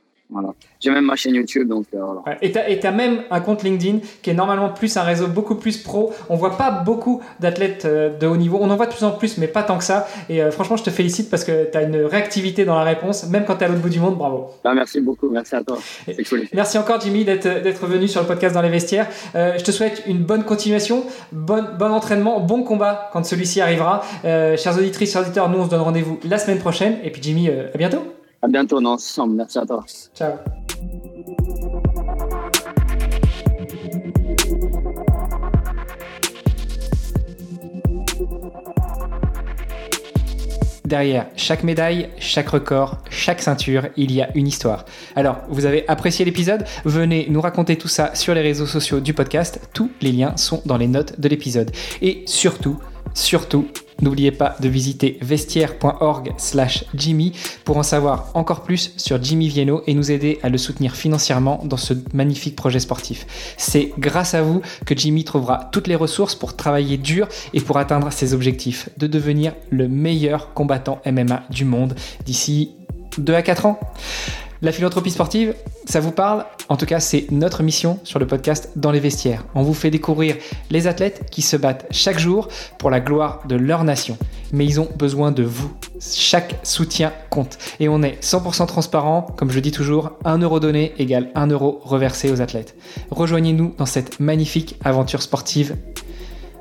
J'ai 0.80 0.90
même 0.90 1.04
ma 1.04 1.16
chaîne 1.16 1.34
YouTube, 1.34 1.68
donc 1.68 1.86
euh, 1.94 2.00
voilà. 2.02 2.38
Et 2.42 2.50
tu 2.50 2.86
as, 2.86 2.90
même 2.90 3.22
un 3.30 3.40
compte 3.40 3.62
LinkedIn 3.62 3.98
qui 4.20 4.30
est 4.30 4.34
normalement 4.34 4.68
plus 4.70 4.96
un 4.96 5.02
réseau 5.02 5.28
beaucoup 5.28 5.54
plus 5.54 5.76
pro. 5.76 6.12
On 6.28 6.36
voit 6.36 6.56
pas 6.56 6.70
beaucoup 6.70 7.22
d'athlètes 7.40 7.84
euh, 7.84 8.16
de 8.18 8.26
haut 8.26 8.36
niveau. 8.36 8.58
On 8.60 8.68
en 8.70 8.76
voit 8.76 8.86
de 8.86 8.92
plus 8.92 9.04
en 9.04 9.12
plus, 9.12 9.38
mais 9.38 9.46
pas 9.46 9.62
tant 9.62 9.78
que 9.78 9.84
ça. 9.84 10.08
Et 10.28 10.42
euh, 10.42 10.50
franchement, 10.50 10.76
je 10.76 10.82
te 10.82 10.90
félicite 10.90 11.30
parce 11.30 11.44
que 11.44 11.70
tu 11.70 11.78
as 11.78 11.82
une 11.82 11.96
réactivité 11.96 12.64
dans 12.64 12.74
la 12.74 12.84
réponse, 12.84 13.28
même 13.28 13.44
quand 13.44 13.56
tu 13.56 13.62
es 13.62 13.66
à 13.66 13.68
l'autre 13.68 13.80
bout 13.80 13.90
du 13.90 14.00
monde. 14.00 14.16
Bravo. 14.16 14.50
Bah, 14.64 14.74
merci 14.74 15.00
beaucoup. 15.00 15.30
Merci 15.30 15.54
à 15.54 15.62
toi. 15.62 15.78
Cool. 16.28 16.48
Merci 16.52 16.78
encore, 16.78 17.00
Jimmy, 17.00 17.24
d'être 17.24 17.86
venu 17.86 18.08
sur 18.08 18.20
le 18.20 18.26
podcast 18.26 18.54
dans 18.54 18.62
les 18.62 18.68
vestiaires. 18.68 19.08
je 19.34 19.62
te 19.62 19.70
souhaite 19.70 20.02
une 20.06 20.18
bonne 20.18 20.44
continuation, 20.44 21.04
bon, 21.30 21.64
bon 21.78 21.92
entraînement, 21.92 22.40
bon 22.40 22.62
combat 22.62 23.10
quand 23.12 23.24
celui-ci 23.24 23.60
arrivera. 23.60 24.02
chers 24.22 24.76
auditrices, 24.76 25.12
chers 25.12 25.22
auditeurs, 25.22 25.48
nous, 25.48 25.58
on 25.58 25.64
se 25.64 25.70
donne 25.70 25.80
rendez-vous 25.80 26.18
la 26.24 26.38
semaine 26.38 26.58
prochaine. 26.58 26.96
Et 27.04 27.10
puis, 27.10 27.22
Jimmy, 27.22 27.48
à 27.48 27.78
bientôt. 27.78 28.11
À 28.42 28.48
bientôt, 28.48 28.78
on 28.78 28.84
ensemble. 28.84 29.40
À 29.40 29.46
toi. 29.46 29.84
Ciao. 30.14 30.32
derrière 40.92 41.26
chaque 41.36 41.62
médaille, 41.62 42.10
chaque 42.18 42.50
record, 42.50 42.98
chaque 43.08 43.40
ceinture, 43.40 43.88
il 43.96 44.12
y 44.12 44.20
a 44.20 44.28
une 44.34 44.46
histoire. 44.46 44.84
Alors, 45.16 45.38
vous 45.48 45.64
avez 45.64 45.88
apprécié 45.88 46.22
l'épisode? 46.26 46.66
Venez 46.84 47.28
nous 47.30 47.40
raconter 47.40 47.76
tout 47.76 47.88
ça 47.88 48.14
sur 48.14 48.34
les 48.34 48.42
réseaux 48.42 48.66
sociaux 48.66 49.00
du 49.00 49.14
podcast. 49.14 49.58
Tous 49.72 49.90
les 50.02 50.12
liens 50.12 50.36
sont 50.36 50.60
dans 50.66 50.76
les 50.76 50.88
notes 50.88 51.18
de 51.18 51.28
l'épisode. 51.28 51.70
Et 52.02 52.24
surtout, 52.26 52.78
surtout, 53.14 53.68
N'oubliez 54.00 54.32
pas 54.32 54.56
de 54.60 54.68
visiter 54.68 55.18
vestiaire.org 55.20 56.32
slash 56.36 56.84
Jimmy 56.94 57.32
pour 57.64 57.76
en 57.76 57.82
savoir 57.82 58.30
encore 58.34 58.62
plus 58.62 58.92
sur 58.96 59.22
Jimmy 59.22 59.48
Vienno 59.48 59.82
et 59.86 59.94
nous 59.94 60.10
aider 60.10 60.38
à 60.42 60.48
le 60.48 60.58
soutenir 60.58 60.96
financièrement 60.96 61.60
dans 61.64 61.76
ce 61.76 61.94
magnifique 62.12 62.56
projet 62.56 62.80
sportif. 62.80 63.26
C'est 63.58 63.92
grâce 63.98 64.34
à 64.34 64.42
vous 64.42 64.62
que 64.86 64.96
Jimmy 64.96 65.24
trouvera 65.24 65.68
toutes 65.72 65.86
les 65.86 65.96
ressources 65.96 66.34
pour 66.34 66.56
travailler 66.56 66.96
dur 66.96 67.28
et 67.54 67.60
pour 67.60 67.76
atteindre 67.76 68.10
ses 68.10 68.34
objectifs, 68.34 68.88
de 68.96 69.06
devenir 69.06 69.54
le 69.70 69.88
meilleur 69.88 70.54
combattant 70.54 71.00
MMA 71.06 71.44
du 71.50 71.64
monde 71.64 71.94
d'ici 72.24 72.72
2 73.18 73.34
à 73.34 73.42
4 73.42 73.66
ans. 73.66 73.80
La 74.64 74.70
philanthropie 74.70 75.10
sportive, 75.10 75.56
ça 75.86 75.98
vous 75.98 76.12
parle? 76.12 76.44
En 76.68 76.76
tout 76.76 76.86
cas, 76.86 77.00
c'est 77.00 77.26
notre 77.32 77.64
mission 77.64 77.98
sur 78.04 78.20
le 78.20 78.28
podcast 78.28 78.70
Dans 78.76 78.92
les 78.92 79.00
vestiaires. 79.00 79.44
On 79.56 79.64
vous 79.64 79.74
fait 79.74 79.90
découvrir 79.90 80.36
les 80.70 80.86
athlètes 80.86 81.28
qui 81.32 81.42
se 81.42 81.56
battent 81.56 81.86
chaque 81.90 82.20
jour 82.20 82.46
pour 82.78 82.88
la 82.88 83.00
gloire 83.00 83.42
de 83.48 83.56
leur 83.56 83.82
nation. 83.82 84.16
Mais 84.52 84.64
ils 84.64 84.80
ont 84.80 84.88
besoin 84.94 85.32
de 85.32 85.42
vous. 85.42 85.72
Chaque 86.00 86.60
soutien 86.62 87.12
compte. 87.28 87.58
Et 87.80 87.88
on 87.88 88.04
est 88.04 88.22
100% 88.22 88.66
transparent. 88.66 89.22
Comme 89.36 89.50
je 89.50 89.58
dis 89.58 89.72
toujours, 89.72 90.12
1 90.24 90.38
euro 90.38 90.60
donné 90.60 90.92
égale 90.96 91.32
1 91.34 91.48
euro 91.48 91.80
reversé 91.82 92.30
aux 92.30 92.40
athlètes. 92.40 92.76
Rejoignez-nous 93.10 93.74
dans 93.78 93.86
cette 93.86 94.20
magnifique 94.20 94.76
aventure 94.84 95.22
sportive. 95.22 95.74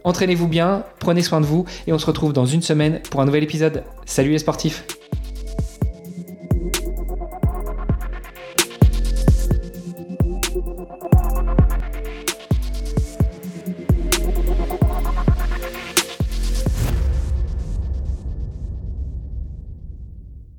Entraînez-vous 0.06 0.48
bien, 0.48 0.86
prenez 0.98 1.22
soin 1.22 1.40
de 1.40 1.46
vous 1.46 1.66
et 1.86 1.94
on 1.94 2.00
se 2.00 2.08
retrouve 2.08 2.34
dans 2.34 2.48
une 2.48 2.64
semaine 2.64 3.00
pour 3.12 3.22
un 3.22 3.26
nouvel 3.26 3.44
épisode. 3.44 3.84
Salut 4.08 4.32
les 4.32 4.40
sportifs 4.40 4.86